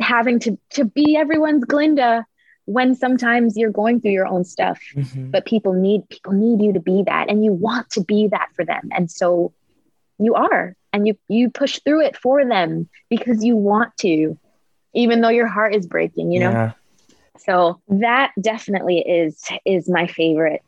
Having 0.00 0.40
to 0.40 0.58
to 0.70 0.84
be 0.84 1.16
everyone's 1.16 1.64
Glinda 1.64 2.26
when 2.66 2.94
sometimes 2.96 3.56
you're 3.56 3.70
going 3.70 4.00
through 4.00 4.10
your 4.10 4.26
own 4.26 4.44
stuff. 4.44 4.80
Mhm. 4.94 5.30
but 5.30 5.46
people 5.46 5.72
need 5.72 6.08
people 6.08 6.32
need 6.32 6.64
you 6.64 6.72
to 6.72 6.80
be 6.80 7.02
that. 7.04 7.30
And 7.30 7.44
you 7.44 7.52
want 7.52 7.90
to 7.90 8.02
be 8.02 8.28
that 8.28 8.48
for 8.54 8.64
them. 8.64 8.90
And 8.92 9.10
so 9.10 9.52
you 10.18 10.34
are. 10.34 10.76
And 10.92 11.06
you 11.06 11.16
you 11.28 11.48
push 11.50 11.78
through 11.84 12.02
it 12.06 12.16
for 12.16 12.44
them 12.44 12.88
because 13.08 13.44
you 13.44 13.56
want 13.56 13.96
to 13.98 14.36
even 14.94 15.20
though 15.20 15.28
your 15.28 15.46
heart 15.46 15.74
is 15.74 15.86
breaking 15.86 16.32
you 16.32 16.40
know? 16.40 16.50
Yeah. 16.50 16.72
So 17.40 17.80
that 17.88 18.32
definitely 18.40 18.98
is 19.00 19.42
is 19.64 19.88
my 19.88 20.06
favorite 20.06 20.62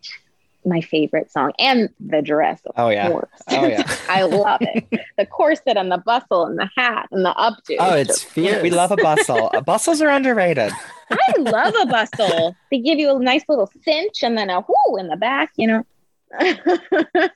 my 0.67 0.81
favorite 0.81 1.31
song 1.31 1.53
and 1.59 1.89
the 2.01 2.21
dress 2.21 2.61
of 2.67 2.73
Oh 2.77 2.89
yeah. 2.91 3.09
course 3.09 3.29
Oh 3.49 3.67
yeah. 3.67 3.83
i 4.09 4.23
love 4.23 4.61
it 4.61 4.85
the 5.17 5.25
corset 5.25 5.77
and 5.77 5.91
the 5.91 5.99
bustle 5.99 6.45
and 6.47 6.59
the 6.59 6.69
hat 6.77 7.07
and 7.11 7.25
the 7.25 7.33
updo 7.33 7.77
Oh, 7.79 7.95
it's 7.95 8.23
fierce. 8.23 8.63
We 8.63 8.71
love 8.71 8.91
a 8.91 8.97
bustle. 8.97 9.51
Bustles 9.65 10.03
are 10.03 10.09
underrated. 10.11 10.73
i 11.11 11.39
love 11.39 11.75
a 11.81 11.87
bustle 11.87 12.55
they 12.71 12.81
give 12.81 12.99
you 12.99 13.15
a 13.15 13.19
nice 13.19 13.45
little 13.49 13.71
cinch 13.83 14.23
and 14.23 14.37
then 14.37 14.51
a 14.51 14.61
whoo 14.61 14.97
in 14.99 15.09
the 15.09 15.17
back 15.17 15.51
you 15.57 15.67
know 15.67 15.85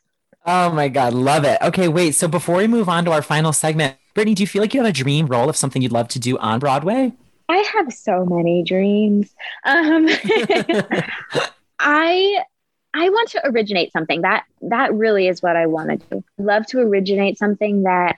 Oh 0.44 0.72
my 0.72 0.88
God, 0.88 1.14
love 1.14 1.44
it. 1.44 1.56
Okay, 1.62 1.86
wait. 1.86 2.16
So 2.16 2.26
before 2.26 2.56
we 2.56 2.66
move 2.66 2.88
on 2.88 3.04
to 3.04 3.12
our 3.12 3.22
final 3.22 3.52
segment, 3.52 3.96
Brittany, 4.12 4.34
do 4.34 4.42
you 4.42 4.46
feel 4.48 4.60
like 4.60 4.74
you 4.74 4.80
have 4.82 4.90
a 4.90 4.92
dream 4.92 5.26
role 5.26 5.48
of 5.48 5.56
something 5.56 5.80
you'd 5.80 5.92
love 5.92 6.08
to 6.08 6.18
do 6.18 6.36
on 6.38 6.58
Broadway? 6.58 7.12
I 7.52 7.58
have 7.74 7.92
so 7.92 8.24
many 8.24 8.62
dreams. 8.62 9.34
Um, 9.64 10.08
I 11.78 12.42
I 12.94 13.08
want 13.08 13.30
to 13.30 13.40
originate 13.46 13.92
something 13.92 14.22
that 14.22 14.44
that 14.62 14.94
really 14.94 15.28
is 15.28 15.42
what 15.42 15.56
I 15.56 15.66
want 15.66 15.90
to 15.90 15.96
do. 16.10 16.24
Love 16.38 16.66
to 16.68 16.78
originate 16.80 17.38
something 17.38 17.82
that 17.82 18.16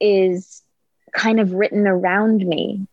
is 0.00 0.62
kind 1.12 1.40
of 1.40 1.52
written 1.52 1.86
around 1.86 2.46
me, 2.46 2.86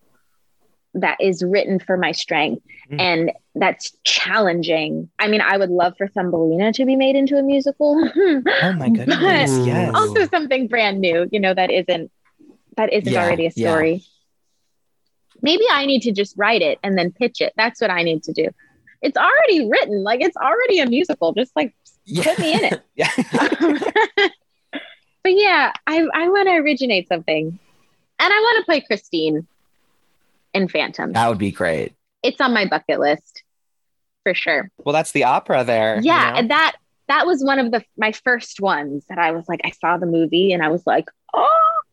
that 0.95 1.17
is 1.21 1.43
written 1.43 1.79
for 1.79 1.97
my 1.97 2.11
strength, 2.11 2.63
Mm. 2.89 3.01
and 3.01 3.31
that's 3.53 3.91
challenging. 4.05 5.09
I 5.19 5.27
mean, 5.27 5.41
I 5.41 5.57
would 5.57 5.69
love 5.69 5.95
for 5.97 6.07
Thumbelina 6.07 6.71
to 6.73 6.85
be 6.85 6.95
made 6.95 7.17
into 7.17 7.35
a 7.37 7.43
musical. 7.43 8.01
Oh 8.63 8.73
my 8.73 8.89
goodness. 8.89 9.51
Yes. 9.67 9.91
also 9.93 10.25
something 10.27 10.67
brand 10.67 10.99
new 11.01 11.27
you 11.31 11.39
know 11.39 11.53
that 11.53 11.69
isn't 11.69 12.09
that 12.77 12.93
isn't 12.93 13.11
Yeah, 13.11 13.23
already 13.25 13.45
a 13.47 13.51
story 13.51 14.03
maybe 15.41 15.63
i 15.71 15.85
need 15.85 16.01
to 16.01 16.11
just 16.11 16.35
write 16.37 16.61
it 16.61 16.79
and 16.83 16.97
then 16.97 17.11
pitch 17.11 17.41
it. 17.41 17.53
That's 17.57 17.79
what 17.81 17.89
i 17.91 18.03
need 18.03 18.23
to 18.23 18.33
do. 18.33 18.49
It's 19.01 19.17
already 19.17 19.69
written. 19.69 20.03
Like 20.03 20.21
it's 20.21 20.37
already 20.37 20.79
a 20.79 20.87
musical. 20.87 21.31
Just 21.33 21.55
like 21.55 21.75
put 22.23 22.39
me 22.39 22.53
in 22.53 22.63
it. 22.65 22.81
Yeah. 22.95 23.11
but 25.23 25.33
yeah 25.33 25.71
i 25.85 26.05
i 26.13 26.29
want 26.29 26.47
to 26.47 26.53
originate 26.55 27.07
something. 27.07 27.59
And 28.19 28.33
i 28.33 28.39
want 28.39 28.59
to 28.61 28.65
play 28.65 28.81
christine 28.81 29.47
in 30.53 30.67
phantom. 30.67 31.13
That 31.13 31.29
would 31.29 31.37
be 31.37 31.51
great. 31.51 31.93
it's 32.23 32.41
on 32.41 32.53
my 32.53 32.65
bucket 32.65 32.99
list 32.99 33.43
for 34.23 34.33
sure. 34.33 34.69
Well, 34.79 34.93
that's 34.93 35.11
the 35.11 35.23
opera 35.25 35.63
there. 35.63 35.97
you 35.97 36.03
yeah 36.05 36.31
know? 36.31 36.37
and 36.37 36.51
that 36.51 36.75
that 37.07 37.25
was 37.27 37.43
one 37.43 37.59
of 37.59 37.71
the 37.71 37.83
my 37.97 38.11
first 38.11 38.59
ones 38.59 39.05
that 39.09 39.17
i 39.19 39.31
was 39.31 39.47
like 39.47 39.61
i 39.63 39.71
saw 39.71 39.97
the 39.97 40.05
movie 40.05 40.51
and 40.53 40.63
i 40.63 40.69
was 40.69 40.85
like 40.87 41.05
oh 41.33 41.47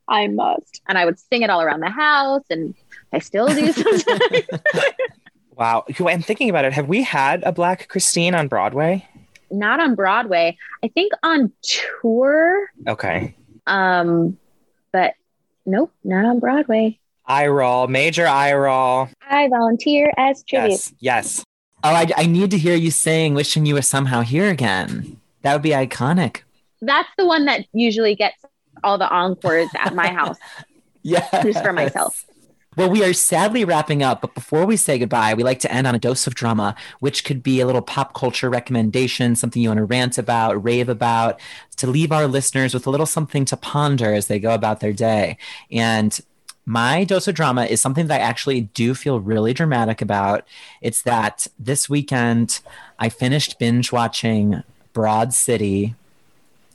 i 0.09 0.27
must. 0.29 0.81
And 0.89 0.97
i 0.99 1.05
would 1.05 1.19
sing 1.19 1.43
it 1.43 1.51
all 1.51 1.61
around 1.63 1.81
the 1.81 1.91
house 1.91 2.45
and 2.51 2.75
i 3.14 3.18
still 3.18 3.46
do 3.48 3.72
sometimes 3.72 4.42
Wow. 5.57 5.85
I'm 6.05 6.20
thinking 6.20 6.50
about 6.50 6.64
it. 6.64 6.72
Have 6.72 6.88
we 6.88 7.05
had 7.05 7.44
a 7.44 7.53
Black 7.53 7.87
Christine 7.88 8.35
on 8.35 8.48
Broadway? 8.48 9.07
not 9.50 9.79
on 9.79 9.94
broadway 9.94 10.57
i 10.83 10.88
think 10.88 11.12
on 11.22 11.53
tour 11.62 12.66
Okay. 12.88 13.37
um 13.68 14.37
but 14.90 15.12
nope 15.64 15.92
not 16.03 16.24
on 16.24 16.40
broadway 16.40 16.98
Eye 17.27 17.46
roll, 17.46 17.87
major 17.87 18.27
eye 18.27 18.53
roll. 18.55 19.09
i 19.22 19.46
volunteer 19.48 20.12
as 20.16 20.42
tribute 20.42 20.70
Yes. 20.72 20.92
Yes. 20.98 21.44
Oh, 21.85 21.90
I, 21.90 22.11
I 22.16 22.27
need 22.27 22.50
to 22.50 22.59
hear 22.59 22.74
you 22.74 22.90
sing 22.90 23.35
Wishing 23.35 23.64
You 23.66 23.74
Were 23.74 23.83
Somehow 23.83 24.22
Here 24.22 24.48
Again. 24.48 25.20
That 25.42 25.53
would 25.53 25.62
be 25.62 25.70
iconic. 25.70 26.38
that's 26.81 27.09
the 27.16 27.27
one 27.27 27.44
that 27.44 27.66
usually 27.72 28.14
gets 28.16 28.42
all 28.83 28.98
the 28.98 29.09
encores 29.09 29.68
at 29.79 29.94
my 29.94 30.09
house 30.09 30.38
Yeah. 31.03 31.29
Just 31.42 31.62
for 31.62 31.72
myself. 31.74 32.24
Well, 32.77 32.91
we 32.91 33.05
are 33.05 33.13
sadly 33.13 33.65
wrapping 33.65 34.03
up, 34.03 34.21
but 34.21 34.35
before 34.35 34.67
we 34.67 34.77
say 34.77 34.99
goodbye, 34.99 35.35
we 35.35 35.45
like 35.45 35.61
to 35.61 35.73
end 35.73 35.87
on 35.87 35.95
a 35.95 35.99
dose 35.99 36.27
of 36.27 36.35
drama, 36.35 36.75
which 36.99 37.25
could 37.25 37.43
be 37.43 37.61
a 37.61 37.67
little 37.67 37.83
pop 37.83 38.15
culture 38.15 38.51
recommendation, 38.51 39.37
something 39.37 39.63
you 39.63 39.69
want 39.69 39.79
to 39.79 39.85
rant 39.85 40.19
about, 40.19 40.63
rave 40.63 40.89
about, 40.89 41.39
to 41.77 41.87
leave 41.87 42.11
our 42.11 42.27
listeners 42.27 42.75
with 42.75 42.87
a 42.87 42.91
little 42.91 43.07
something 43.07 43.45
to 43.45 43.57
ponder 43.57 44.13
as 44.13 44.27
they 44.27 44.41
go 44.41 44.55
about 44.55 44.81
their 44.81 44.93
day. 44.93 45.39
And 45.71 46.19
my 46.67 47.05
dose 47.05 47.29
of 47.29 47.37
drama 47.37 47.67
is 47.67 47.81
something 47.81 48.09
that 48.09 48.21
I 48.21 48.25
actually 48.25 48.63
do 48.63 48.95
feel 48.95 49.21
really 49.21 49.53
dramatic 49.53 50.03
about. 50.03 50.45
It's 50.81 51.03
that 51.03 51.47
this 51.59 51.89
weekend 51.89 52.61
I 52.99 53.09
finished 53.09 53.59
binge 53.59 53.93
watching 53.93 54.63
Broad 54.93 55.33
City 55.33 55.95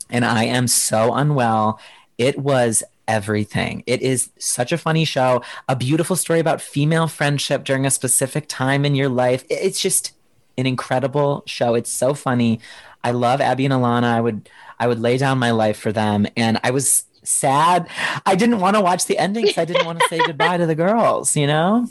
and 0.10 0.24
I 0.24 0.46
am 0.46 0.68
so 0.68 1.14
unwell. 1.14 1.80
It 2.18 2.40
was 2.40 2.84
everything. 3.10 3.84
It 3.88 4.02
is 4.02 4.30
such 4.38 4.72
a 4.72 4.78
funny 4.78 5.04
show, 5.04 5.41
a 5.67 5.76
beautiful 5.76 6.15
story 6.15 6.39
about 6.39 6.62
female 6.62 7.08
friendship 7.08 7.63
during 7.65 7.86
a 7.86 7.91
specific 7.91 8.45
time 8.48 8.86
in 8.86 8.93
your 8.95 9.10
life. 9.10 9.43
It's 9.50 9.82
just 9.82 10.13
an 10.58 10.65
incredible 10.67 11.43
show. 11.48 11.74
It's 11.74 11.91
so 11.91 12.13
funny. 12.13 12.60
I 13.04 13.12
love 13.12 13.41
Abbi 13.41 13.65
and 13.65 13.74
Ilana. 13.74 14.04
I 14.04 14.22
would 14.22 14.48
I 14.80 14.88
would 14.88 15.00
lay 15.00 15.17
down 15.17 15.39
my 15.39 15.52
life 15.52 15.78
for 15.78 15.91
them 15.91 16.28
and 16.38 16.60
I 16.63 16.72
was 16.72 17.06
sad. 17.24 17.88
I 18.26 18.36
didn't 18.36 18.60
want 18.60 18.76
to 18.78 18.82
watch 18.82 19.06
the 19.08 19.17
ending 19.17 19.43
because 19.45 19.58
I 19.58 19.65
didn't 19.65 19.86
want 19.86 20.00
to 20.00 20.08
say 20.08 20.22
goodbye 20.30 20.58
to 20.58 20.65
the 20.67 20.76
girls, 20.76 21.36
you 21.36 21.48
know? 21.48 21.88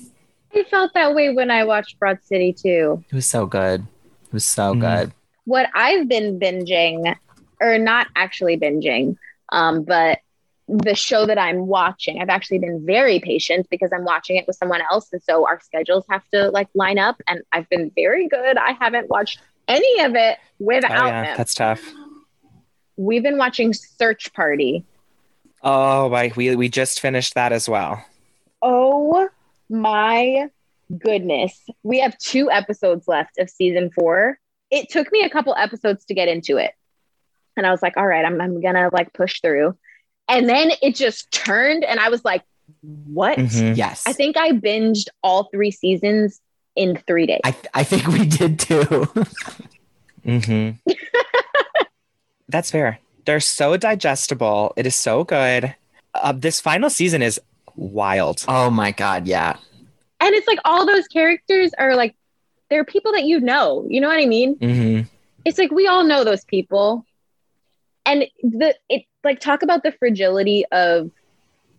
i 0.54 0.62
felt 0.70 0.90
that 0.94 1.14
way 1.14 1.28
when 1.28 1.50
i 1.50 1.62
watched 1.62 1.98
broad 2.00 2.18
city 2.24 2.54
too 2.54 3.04
It 3.10 3.14
was 3.14 3.26
so 3.26 3.44
good. 3.44 3.80
It 4.28 4.32
was 4.32 4.46
so 4.46 4.72
Mhm. 4.74 4.80
good. 4.80 5.12
what 5.44 5.66
I've 5.74 6.08
been 6.08 6.38
binging, 6.40 7.14
or 7.60 7.78
not 7.78 8.06
actually 8.16 8.56
binging, 8.58 9.16
um, 9.50 9.82
but 9.84 10.20
the 10.68 10.94
show 10.94 11.24
that 11.26 11.38
I'm 11.38 11.66
watching, 11.66 12.20
I've 12.20 12.28
actually 12.28 12.58
been 12.58 12.84
very 12.84 13.20
patient 13.20 13.66
because 13.70 13.90
I'm 13.92 14.04
watching 14.04 14.36
it 14.36 14.46
with 14.46 14.56
someone 14.56 14.82
else. 14.92 15.08
And 15.12 15.22
so 15.22 15.46
our 15.46 15.60
schedules 15.60 16.04
have 16.10 16.22
to 16.32 16.50
like 16.50 16.68
line 16.74 16.98
up. 16.98 17.20
And 17.26 17.40
I've 17.52 17.68
been 17.70 17.90
very 17.94 18.28
good. 18.28 18.56
I 18.58 18.72
haven't 18.72 19.08
watched 19.08 19.40
any 19.66 20.02
of 20.04 20.14
it 20.14 20.38
without 20.58 20.90
Oh 20.90 21.06
yeah, 21.06 21.22
them. 21.24 21.34
that's 21.36 21.54
tough. 21.54 21.82
We've 22.96 23.22
been 23.22 23.38
watching 23.38 23.72
Search 23.72 24.32
Party. 24.34 24.84
Oh, 25.62 26.10
right. 26.10 26.34
We 26.36 26.54
we 26.54 26.68
just 26.68 27.00
finished 27.00 27.34
that 27.34 27.52
as 27.52 27.68
well. 27.68 28.04
Oh 28.60 29.28
my 29.68 30.50
goodness. 30.96 31.60
We 31.82 32.00
have 32.00 32.16
two 32.18 32.50
episodes 32.50 33.08
left 33.08 33.38
of 33.38 33.48
season 33.50 33.90
four. 33.90 34.38
It 34.70 34.90
took 34.90 35.10
me 35.12 35.22
a 35.22 35.30
couple 35.30 35.54
episodes 35.54 36.04
to 36.06 36.14
get 36.14 36.28
into 36.28 36.56
it. 36.58 36.72
And 37.56 37.66
I 37.66 37.70
was 37.70 37.82
like, 37.82 37.96
all 37.96 38.06
right, 38.06 38.24
I'm, 38.24 38.40
I'm 38.40 38.60
gonna 38.60 38.90
like 38.92 39.12
push 39.12 39.40
through. 39.40 39.76
And 40.28 40.48
then 40.48 40.72
it 40.82 40.94
just 40.94 41.30
turned 41.32 41.84
and 41.84 41.98
I 42.00 42.08
was 42.10 42.24
like, 42.24 42.42
what? 42.82 43.38
Mhm. 43.38 43.76
Yes. 43.76 44.04
I 44.06 44.12
think 44.12 44.36
I 44.36 44.52
binged 44.52 45.08
all 45.22 45.44
three 45.44 45.70
seasons 45.70 46.40
in 46.76 46.96
three 47.06 47.26
days. 47.26 47.40
I, 47.44 47.56
I 47.74 47.82
think 47.84 48.06
we 48.06 48.26
did 48.26 48.58
too. 48.60 49.06
Mm-hmm. 50.26 50.92
That's 52.48 52.70
fair. 52.70 52.98
They're 53.24 53.40
so 53.40 53.76
digestible. 53.76 54.72
It 54.76 54.86
is 54.86 54.94
so 54.94 55.24
good. 55.24 55.74
Uh, 56.14 56.32
this 56.32 56.60
final 56.60 56.88
season 56.90 57.22
is 57.22 57.40
wild. 57.76 58.44
oh 58.48 58.70
my 58.70 58.90
God. 58.92 59.26
Yeah. 59.26 59.56
and 60.20 60.34
it's 60.34 60.46
like 60.48 60.58
all 60.64 60.86
those 60.86 61.06
characters 61.08 61.70
are 61.78 61.94
like, 61.94 62.16
they're 62.70 62.84
people 62.84 63.12
that 63.12 63.24
you 63.24 63.40
know. 63.40 63.86
You 63.88 64.00
know 64.00 64.08
what 64.08 64.18
I 64.18 64.26
mean? 64.26 64.56
Mm-hmm. 64.56 65.06
it's 65.44 65.58
like 65.58 65.70
we 65.70 65.86
all 65.86 66.04
know 66.04 66.24
those 66.24 66.44
people 66.44 67.04
and 68.04 68.24
the 68.42 68.74
it 68.88 69.04
like 69.24 69.40
talk 69.40 69.62
about 69.62 69.82
the 69.82 69.92
fragility 69.92 70.64
of 70.72 71.10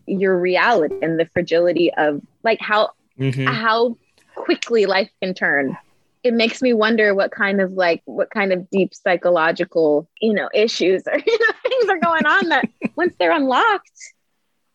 your 0.06 0.38
reality 0.40 0.96
and 1.02 1.20
the 1.20 1.26
fragility 1.26 1.94
of 1.94 2.22
like 2.44 2.60
how 2.60 2.92
Mm-hmm. 3.20 3.48
how 3.48 3.98
quickly 4.36 4.86
life 4.86 5.10
can 5.22 5.34
turn 5.34 5.78
it 6.24 6.34
makes 6.34 6.62
me 6.62 6.72
wonder 6.74 7.14
what 7.14 7.32
kind 7.32 7.60
of 7.60 7.74
like 7.74 8.02
what 8.06 8.30
kind 8.30 8.54
of 8.54 8.70
deep 8.70 8.94
psychological 8.94 10.08
you 10.22 10.34
know 10.34 10.48
issues 10.54 11.04
or 11.06 11.18
you 11.28 11.40
know 11.40 11.54
things 11.62 11.90
are 11.90 11.98
going 12.00 12.26
on 12.26 12.48
that 12.48 12.70
once 12.96 13.14
they're 13.20 13.34
unlocked 13.34 13.92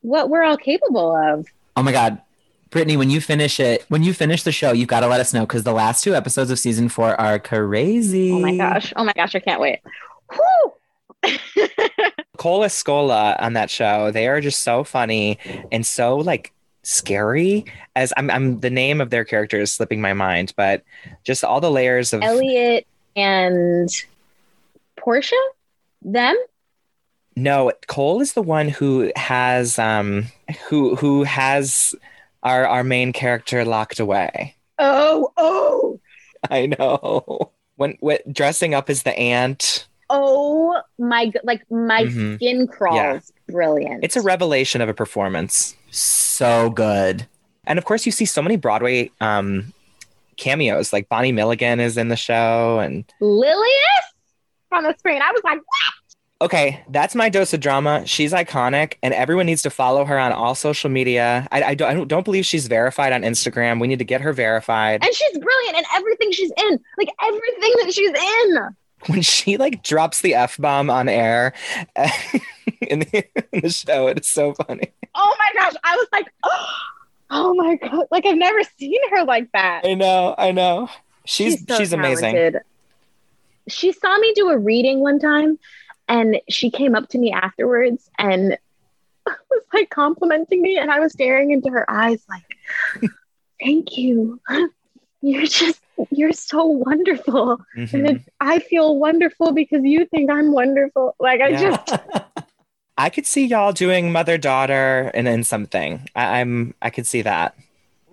what 0.02 0.28
we're 0.28 0.42
all 0.42 0.58
capable 0.58 1.16
of 1.16 1.46
Oh 1.76 1.82
my 1.82 1.90
God. 1.92 2.20
Brittany, 2.70 2.96
when 2.98 3.08
you 3.08 3.20
finish 3.20 3.58
it, 3.58 3.84
when 3.88 4.02
you 4.02 4.12
finish 4.12 4.42
the 4.42 4.52
show, 4.52 4.72
you've 4.72 4.88
got 4.88 5.00
to 5.00 5.06
let 5.06 5.20
us 5.20 5.32
know 5.32 5.40
because 5.46 5.62
the 5.64 5.72
last 5.72 6.04
two 6.04 6.14
episodes 6.14 6.50
of 6.50 6.58
season 6.58 6.88
four 6.90 7.18
are 7.20 7.38
crazy. 7.38 8.30
oh 8.32 8.40
my 8.40 8.56
gosh 8.58 8.92
oh 8.96 9.04
my 9.04 9.12
gosh 9.14 9.34
i 9.34 9.38
can't 9.40 9.60
wait 9.60 9.78
Whew. 10.32 10.72
Cole 12.36 12.60
Escola 12.60 13.40
on 13.40 13.52
that 13.54 13.70
show, 13.70 14.10
they 14.10 14.28
are 14.28 14.40
just 14.40 14.62
so 14.62 14.84
funny 14.84 15.38
and 15.70 15.86
so 15.86 16.16
like 16.16 16.52
scary. 16.82 17.64
As 17.96 18.12
I'm, 18.16 18.30
I'm 18.30 18.60
the 18.60 18.70
name 18.70 19.00
of 19.00 19.10
their 19.10 19.24
character 19.24 19.60
is 19.60 19.72
slipping 19.72 20.00
my 20.00 20.12
mind, 20.12 20.52
but 20.56 20.82
just 21.24 21.44
all 21.44 21.60
the 21.60 21.70
layers 21.70 22.12
of 22.12 22.22
elliot 22.22 22.86
and 23.16 23.88
portia 24.96 25.36
them 26.02 26.36
no. 27.36 27.72
Cole 27.86 28.20
is 28.20 28.34
the 28.34 28.42
one 28.42 28.68
who 28.68 29.10
has 29.16 29.78
um 29.78 30.26
who 30.68 30.94
who 30.96 31.24
has 31.24 31.94
our 32.42 32.66
our 32.66 32.84
main 32.84 33.12
character 33.12 33.64
locked 33.64 34.00
away. 34.00 34.54
oh 34.78 35.32
oh 35.36 36.00
I 36.50 36.66
know 36.66 37.52
when, 37.76 37.96
when 38.00 38.18
dressing 38.30 38.74
up 38.74 38.90
as 38.90 39.02
the 39.02 39.18
aunt. 39.18 39.88
Oh 40.10 40.80
my 40.98 41.26
g- 41.26 41.38
like 41.44 41.62
my 41.70 42.04
Mhm. 42.04 42.36
skin 42.36 42.66
crawls 42.66 43.32
brilliant 43.48 44.02
It's 44.04 44.16
a 44.16 44.22
revelation 44.22 44.80
of 44.80 44.88
a 44.88 44.94
performance. 44.94 45.74
So 45.90 46.70
good. 46.70 47.26
And 47.66 47.78
of 47.78 47.84
course, 47.84 48.04
you 48.06 48.12
see 48.12 48.24
so 48.24 48.42
many 48.42 48.56
Broadway 48.56 49.10
um, 49.20 49.72
cameos. 50.36 50.92
Like 50.92 51.08
Bonnie 51.08 51.32
Milligan 51.32 51.80
is 51.80 51.96
in 51.96 52.08
the 52.08 52.16
show, 52.16 52.78
and 52.80 53.04
lilius 53.20 54.04
on 54.72 54.82
the 54.82 54.94
screen 54.98 55.22
i 55.22 55.30
was 55.30 55.40
like 55.44 55.58
what 55.58 55.94
okay, 56.42 56.84
that's 56.90 57.14
my 57.14 57.30
dose 57.30 57.54
of 57.54 57.60
drama. 57.60 58.02
She's 58.06 58.32
iconic, 58.32 58.94
and 59.02 59.14
everyone 59.14 59.46
needs 59.46 59.62
to 59.62 59.70
follow 59.70 60.04
her 60.04 60.18
on 60.18 60.30
all 60.32 60.54
social 60.54 60.90
media. 60.90 61.48
I, 61.50 61.62
I, 61.62 61.74
don't, 61.74 61.88
I 62.00 62.04
don't 62.04 62.24
believe 62.24 62.44
she's 62.44 62.66
verified 62.66 63.14
on 63.14 63.22
Instagram. 63.22 63.80
We 63.80 63.86
need 63.86 64.00
to 64.00 64.04
get 64.04 64.20
her 64.20 64.34
verified. 64.34 65.02
and 65.02 65.14
she's 65.14 65.38
brilliant 65.38 65.78
in 65.78 65.84
everything 65.94 66.32
she's 66.32 66.50
in 66.58 66.80
like 66.98 67.08
everything 67.22 67.72
that 67.84 67.92
she's 67.94 68.10
in 68.10 68.76
When 69.08 69.22
she 69.22 69.58
like 69.58 69.82
drops 69.82 70.22
the 70.22 70.34
f 70.34 70.56
bomb 70.56 70.88
on 70.88 71.08
air 71.08 71.52
in, 72.80 73.00
the, 73.00 73.24
in 73.52 73.60
the 73.60 73.70
show, 73.70 74.06
it's 74.06 74.30
so 74.30 74.54
funny. 74.54 74.92
oh 75.14 75.36
my 75.38 75.60
gosh 75.60 75.74
i 75.84 75.94
was 75.96 76.08
like 76.10 76.26
oh 77.30 77.54
my 77.54 77.76
god 77.76 78.06
like 78.10 78.24
i've 78.24 78.38
never 78.38 78.62
seen 78.78 78.98
her 79.10 79.24
like 79.24 79.50
that 79.52 79.82
I 79.84 79.94
know, 79.94 80.34
I 80.38 80.52
know. 80.52 80.88
She's 81.26 81.64
she's, 81.76 81.90
so 81.90 81.96
amazing. 81.96 82.54
she 83.68 83.92
saw 83.92 84.16
me 84.18 84.32
do 84.34 84.48
a 84.48 84.58
reading 84.58 85.00
one 85.00 85.18
time 85.18 85.58
and 86.08 86.40
she 86.48 86.70
came 86.70 86.94
up 86.94 87.08
to 87.10 87.18
me 87.18 87.32
afterwards 87.32 88.10
and 88.18 88.56
was 89.26 89.62
like 89.72 89.90
complimenting 89.90 90.62
me 90.62 90.78
and 90.78 90.90
i 90.90 91.00
was 91.00 91.12
staring 91.12 91.50
into 91.50 91.70
her 91.70 91.90
eyes 91.90 92.24
like 92.28 93.10
thank 93.60 93.98
you 93.98 94.40
you're 95.22 95.46
just 95.46 95.80
you're 96.10 96.32
so 96.32 96.64
wonderful 96.66 97.58
and 97.76 97.88
Mhm. 97.88 98.16
it's, 98.16 98.24
i 98.40 98.58
feel 98.58 98.96
wonderful 98.98 99.52
because 99.52 99.82
you 99.84 100.06
think 100.06 100.30
i'm 100.30 100.52
wonderful 100.52 101.14
like 101.20 101.40
i 101.40 101.48
Yeah. 101.48 101.60
just 101.86 101.98
I 102.96 103.10
could 103.10 103.26
see 103.26 103.46
y'all 103.46 103.72
doing 103.72 104.12
mother 104.12 104.38
daughter 104.38 105.10
and 105.14 105.26
then 105.26 105.42
something. 105.42 106.08
I, 106.14 106.38
I'm 106.40 106.74
I 106.80 106.90
could 106.90 107.08
see 107.08 107.22
that. 107.22 107.56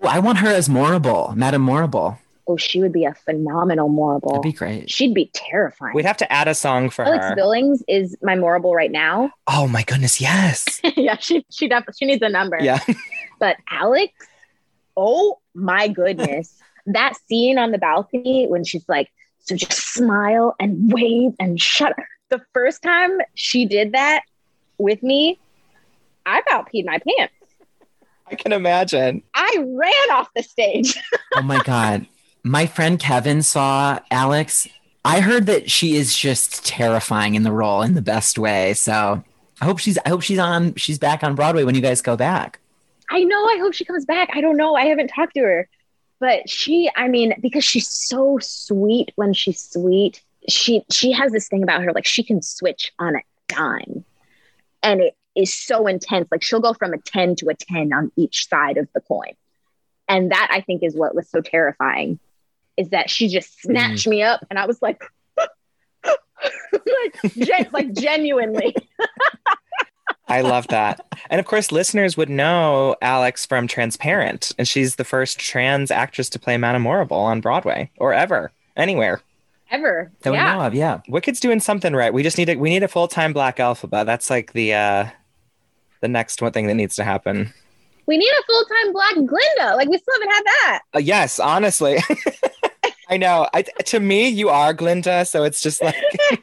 Ooh, 0.04 0.08
I 0.08 0.18
want 0.18 0.40
her 0.40 0.48
as 0.48 0.68
Morrible, 0.70 1.34
Madame 1.36 1.62
Morrible. 1.62 2.18
oh 2.48 2.58
she 2.58 2.82
would 2.82 2.92
be 2.92 3.06
a 3.06 3.14
phenomenal 3.14 3.90
morrible 3.90 4.32
That'd 4.32 4.42
be 4.42 4.52
great. 4.54 4.90
she'd 4.90 5.14
be 5.14 5.30
terrifying 5.36 5.94
We'd 5.94 6.06
have 6.06 6.18
to 6.18 6.32
add 6.34 6.48
a 6.48 6.56
song 6.56 6.90
for 6.90 7.06
alex 7.06 7.26
her. 7.28 7.36
billings 7.36 7.84
is 7.88 8.18
my 8.24 8.36
morrible 8.36 8.74
right 8.74 8.90
now 8.92 9.30
Oh 9.46 9.68
my 9.68 9.84
goodness, 9.84 10.20
yes. 10.20 10.82
yeah 10.98 11.18
she 11.20 11.46
she 11.52 11.68
definitely 11.68 11.94
she 12.00 12.06
needs 12.08 12.24
a 12.24 12.30
number 12.30 12.58
Yeah. 12.60 12.80
But 13.40 13.58
Alex, 13.70 14.14
oh 14.98 15.40
my 15.54 15.88
goodness. 15.90 16.58
That 16.88 17.14
scene 17.28 17.58
on 17.58 17.72
the 17.72 17.78
balcony 17.78 18.48
when 18.48 18.64
she's 18.64 18.88
like, 18.88 19.10
so 19.40 19.56
just 19.56 19.94
smile 19.94 20.56
and 20.60 20.92
wave 20.92 21.34
and 21.40 21.60
shut 21.60 21.94
the 22.30 22.42
first 22.54 22.82
time 22.82 23.20
she 23.36 23.66
did 23.66 23.92
that 23.92 24.22
with 24.78 25.04
me, 25.04 25.40
I 26.26 26.40
about 26.40 26.72
peed 26.72 26.86
my 26.86 27.00
pants. 27.00 27.34
I 28.28 28.36
can 28.36 28.54
imagine. 28.54 29.24
I 29.36 29.58
ran 29.60 30.12
off 30.12 30.30
the 30.36 30.42
stage. 30.42 30.98
oh 31.36 31.42
my 31.42 31.62
God. 31.64 32.08
My 32.44 32.66
friend 32.66 33.00
Kevin 33.00 33.44
saw 33.44 34.00
Alex. 34.10 34.68
I 35.04 35.20
heard 35.20 35.46
that 35.48 35.70
she 35.70 35.96
is 35.96 36.18
just 36.18 36.66
terrifying 36.66 37.36
in 37.36 37.44
the 37.44 37.52
role 37.52 37.82
in 37.82 37.94
the 37.94 38.02
best 38.02 38.40
way. 38.40 38.74
So 38.74 39.24
I 39.60 39.66
hope 39.66 39.80
she's 39.80 39.98
I 40.06 40.10
hope 40.10 40.22
she's 40.22 40.40
on 40.40 40.76
she's 40.76 40.98
back 40.98 41.24
on 41.24 41.36
Broadway 41.36 41.64
when 41.64 41.76
you 41.76 41.82
guys 41.82 42.02
go 42.02 42.16
back. 42.16 42.60
I 43.10 43.24
know. 43.24 43.46
I 43.46 43.58
hope 43.60 43.74
she 43.74 43.84
comes 43.84 44.06
back. 44.06 44.30
I 44.34 44.42
don't 44.42 44.58
know. 44.58 44.76
I 44.76 44.86
haven't 44.86 45.10
talked 45.10 45.36
to 45.36 45.42
her, 45.42 45.70
but 46.22 46.48
she. 46.48 46.90
I 46.96 47.08
mean, 47.08 47.34
because 47.42 47.66
she's 47.66 47.90
so 47.90 48.38
sweet 48.40 49.12
when 49.16 49.34
she's 49.34 49.60
sweet. 49.60 50.22
She 50.48 50.86
she 50.92 51.12
has 51.12 51.32
this 51.32 51.50
thing 51.50 51.64
about 51.64 51.84
her, 51.84 51.92
like 51.92 52.06
she 52.06 52.24
can 52.24 52.44
switch 52.44 52.94
on 53.00 53.16
a 53.16 53.22
dime, 53.48 54.06
and 54.84 55.02
it 55.02 55.18
is 55.36 55.54
so 55.54 55.88
intense. 55.88 56.28
Like 56.32 56.44
she'll 56.44 56.62
go 56.62 56.74
from 56.74 56.94
a 56.94 57.00
ten 57.00 57.36
to 57.38 57.50
a 57.50 57.56
ten 57.56 57.92
on 57.92 58.12
each 58.16 58.48
side 58.48 58.78
of 58.78 58.88
the 58.94 59.02
coin, 59.02 59.34
and 60.08 60.32
that 60.32 60.50
I 60.52 60.62
think 60.62 60.84
is 60.84 60.96
what 60.96 61.16
was 61.16 61.28
so 61.28 61.42
terrifying, 61.42 62.20
is 62.78 62.90
that 62.90 63.10
she 63.10 63.28
just 63.28 63.60
snatched 63.60 64.04
mm-hmm. 64.04 64.12
me 64.12 64.24
up, 64.24 64.46
and 64.50 64.58
I 64.58 64.68
was 64.68 64.82
like. 64.82 65.04
like, 66.74 67.34
gen- 67.36 67.70
like 67.72 67.94
genuinely 67.94 68.76
I 70.32 70.42
love 70.42 70.68
that. 70.70 71.06
And 71.30 71.40
of 71.40 71.46
course, 71.46 71.72
listeners 71.72 72.18
would 72.18 72.30
know 72.30 72.96
Alex 73.02 73.46
from 73.46 73.68
Transparent, 73.68 74.52
and 74.58 74.68
she's 74.68 74.96
the 74.96 75.04
first 75.04 75.40
trans 75.40 75.92
actress 75.92 76.30
to 76.30 76.40
play 76.40 76.58
Madame 76.58 76.82
Morrible 76.84 77.18
on 77.18 77.42
Broadway 77.42 77.90
or 77.98 78.14
ever, 78.14 78.52
anywhere. 78.76 79.22
ever 79.70 80.12
That 80.22 80.34
yeah 80.34 80.54
we 80.54 80.60
know 80.60 80.66
of, 80.68 80.74
yeah. 80.74 81.02
Wicked's 81.08 81.40
doing 81.40 81.60
something 81.60 81.94
right. 81.94 82.14
We 82.14 82.24
just 82.24 82.38
need 82.38 82.50
a 82.50 82.56
we 82.56 82.70
need 82.70 82.84
a 82.84 82.88
full 82.88 83.08
time 83.08 83.34
Black 83.34 83.58
Elphaba. 83.58 84.06
That's 84.06 84.30
like 84.30 84.54
the 84.54 84.74
uh 84.74 85.06
the 86.02 86.08
next 86.08 86.42
one 86.42 86.52
thing 86.52 86.68
that 86.68 86.76
needs 86.76 86.96
to 86.96 87.04
happen. 87.04 87.54
we 88.08 88.18
need 88.18 88.28
a 88.32 88.44
full-time 88.48 88.92
black 88.92 89.14
glinda 89.14 89.76
like 89.76 89.88
we 89.88 89.98
still 89.98 90.16
haven't 90.16 90.32
had 90.34 90.44
that 90.46 90.80
Uh, 90.96 91.00
yes, 91.00 91.40
honestly. 91.40 92.00
I 93.10 93.18
know. 93.18 93.48
I, 93.54 93.62
to 93.64 94.00
me, 94.00 94.30
you 94.30 94.48
are 94.50 94.74
Glinda, 94.74 95.26
so 95.26 95.44
it's 95.44 95.62
just 95.62 95.82
like 95.84 95.96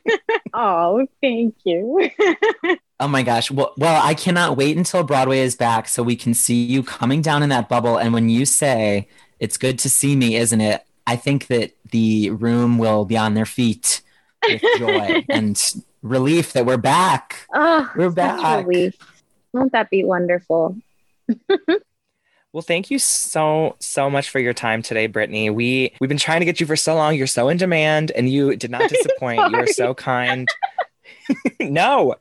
Oh, 0.54 1.06
thank 1.22 1.54
you. 1.64 2.10
Oh 3.00 3.08
my 3.08 3.22
gosh. 3.22 3.50
Well, 3.50 3.72
well, 3.76 4.00
I 4.04 4.14
cannot 4.14 4.56
wait 4.56 4.76
until 4.76 5.04
Broadway 5.04 5.38
is 5.40 5.54
back 5.54 5.88
so 5.88 6.02
we 6.02 6.16
can 6.16 6.34
see 6.34 6.64
you 6.64 6.82
coming 6.82 7.22
down 7.22 7.42
in 7.42 7.48
that 7.50 7.68
bubble. 7.68 7.96
And 7.96 8.12
when 8.12 8.28
you 8.28 8.44
say, 8.44 9.08
it's 9.38 9.56
good 9.56 9.78
to 9.80 9.88
see 9.90 10.16
me, 10.16 10.34
isn't 10.36 10.60
it? 10.60 10.84
I 11.06 11.14
think 11.16 11.46
that 11.46 11.72
the 11.90 12.30
room 12.30 12.76
will 12.78 13.04
be 13.04 13.16
on 13.16 13.34
their 13.34 13.46
feet 13.46 14.02
with 14.46 14.62
joy 14.78 15.24
and 15.28 15.74
relief 16.02 16.52
that 16.54 16.66
we're 16.66 16.76
back. 16.76 17.46
oh, 17.54 17.88
We're 17.96 18.10
back. 18.10 18.66
relief. 18.66 18.94
Won't 19.52 19.72
that 19.72 19.90
be 19.90 20.04
wonderful? 20.04 20.76
Well, 22.54 22.62
thank 22.62 22.90
you 22.90 22.98
so 22.98 23.76
so 23.78 24.08
much 24.08 24.30
for 24.30 24.38
your 24.40 24.54
time 24.54 24.80
today, 24.80 25.06
Brittney. 25.06 25.52
We 25.52 25.92
we've 26.00 26.08
been 26.08 26.16
trying 26.16 26.40
to 26.40 26.46
get 26.46 26.58
you 26.60 26.66
for 26.66 26.76
so 26.76 26.94
long. 26.94 27.14
You're 27.14 27.26
so 27.26 27.50
in 27.50 27.58
demand, 27.58 28.10
and 28.12 28.28
you 28.28 28.56
did 28.56 28.70
not 28.70 28.88
disappoint. 28.88 29.50
you 29.52 29.58
were 29.58 29.66
so 29.66 29.92
kind. 29.92 30.48
no, 31.60 32.14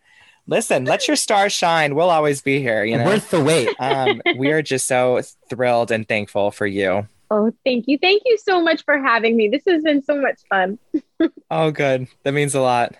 listen, 0.47 0.85
let 0.85 1.07
your 1.07 1.15
stars 1.15 1.53
shine. 1.53 1.95
We'll 1.95 2.09
always 2.09 2.41
be 2.41 2.59
here. 2.59 2.83
You 2.83 2.97
know, 2.97 3.05
Worth 3.05 3.29
the 3.29 3.43
wait. 3.43 3.69
um, 3.79 4.21
we 4.37 4.51
are 4.51 4.61
just 4.61 4.87
so 4.87 5.21
thrilled 5.49 5.91
and 5.91 6.07
thankful 6.07 6.51
for 6.51 6.65
you. 6.65 7.07
Oh, 7.29 7.51
thank 7.65 7.87
you. 7.87 7.97
Thank 7.97 8.23
you 8.25 8.37
so 8.37 8.61
much 8.61 8.85
for 8.85 8.97
having 8.97 9.35
me. 9.35 9.49
This 9.49 9.63
has 9.67 9.83
been 9.83 10.01
so 10.01 10.19
much 10.19 10.39
fun. 10.49 10.79
Oh, 11.49 11.71
good. 11.71 12.07
That 12.23 12.33
means 12.33 12.53
a 12.55 12.61
lot. 12.61 12.95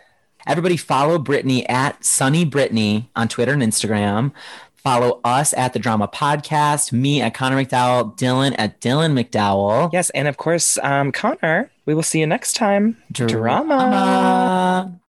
Everybody 0.47 0.77
follow 0.77 1.19
Brittney 1.19 1.69
at 1.69 2.03
Sunny 2.03 2.45
Brittney 2.45 3.07
on 3.15 3.27
Twitter 3.27 3.51
and 3.51 3.61
Instagram. 3.61 4.31
Follow 4.77 5.19
us 5.25 5.53
at 5.53 5.73
the 5.73 5.79
Drama 5.79 6.07
Podcast, 6.07 6.93
me 6.93 7.21
at 7.21 7.33
Connor 7.33 7.57
McDowell, 7.57 8.17
Dylan 8.17 8.55
at 8.57 8.79
Dylan 8.79 9.21
McDowell. 9.21 9.91
Yes, 9.91 10.09
and 10.11 10.29
of 10.29 10.37
course, 10.37 10.77
um, 10.81 11.11
Connor. 11.11 11.69
We 11.85 11.93
will 11.93 12.03
see 12.03 12.21
you 12.21 12.27
next 12.27 12.53
time. 12.53 12.95
Drama. 13.11 13.33
Drama. 13.75 14.99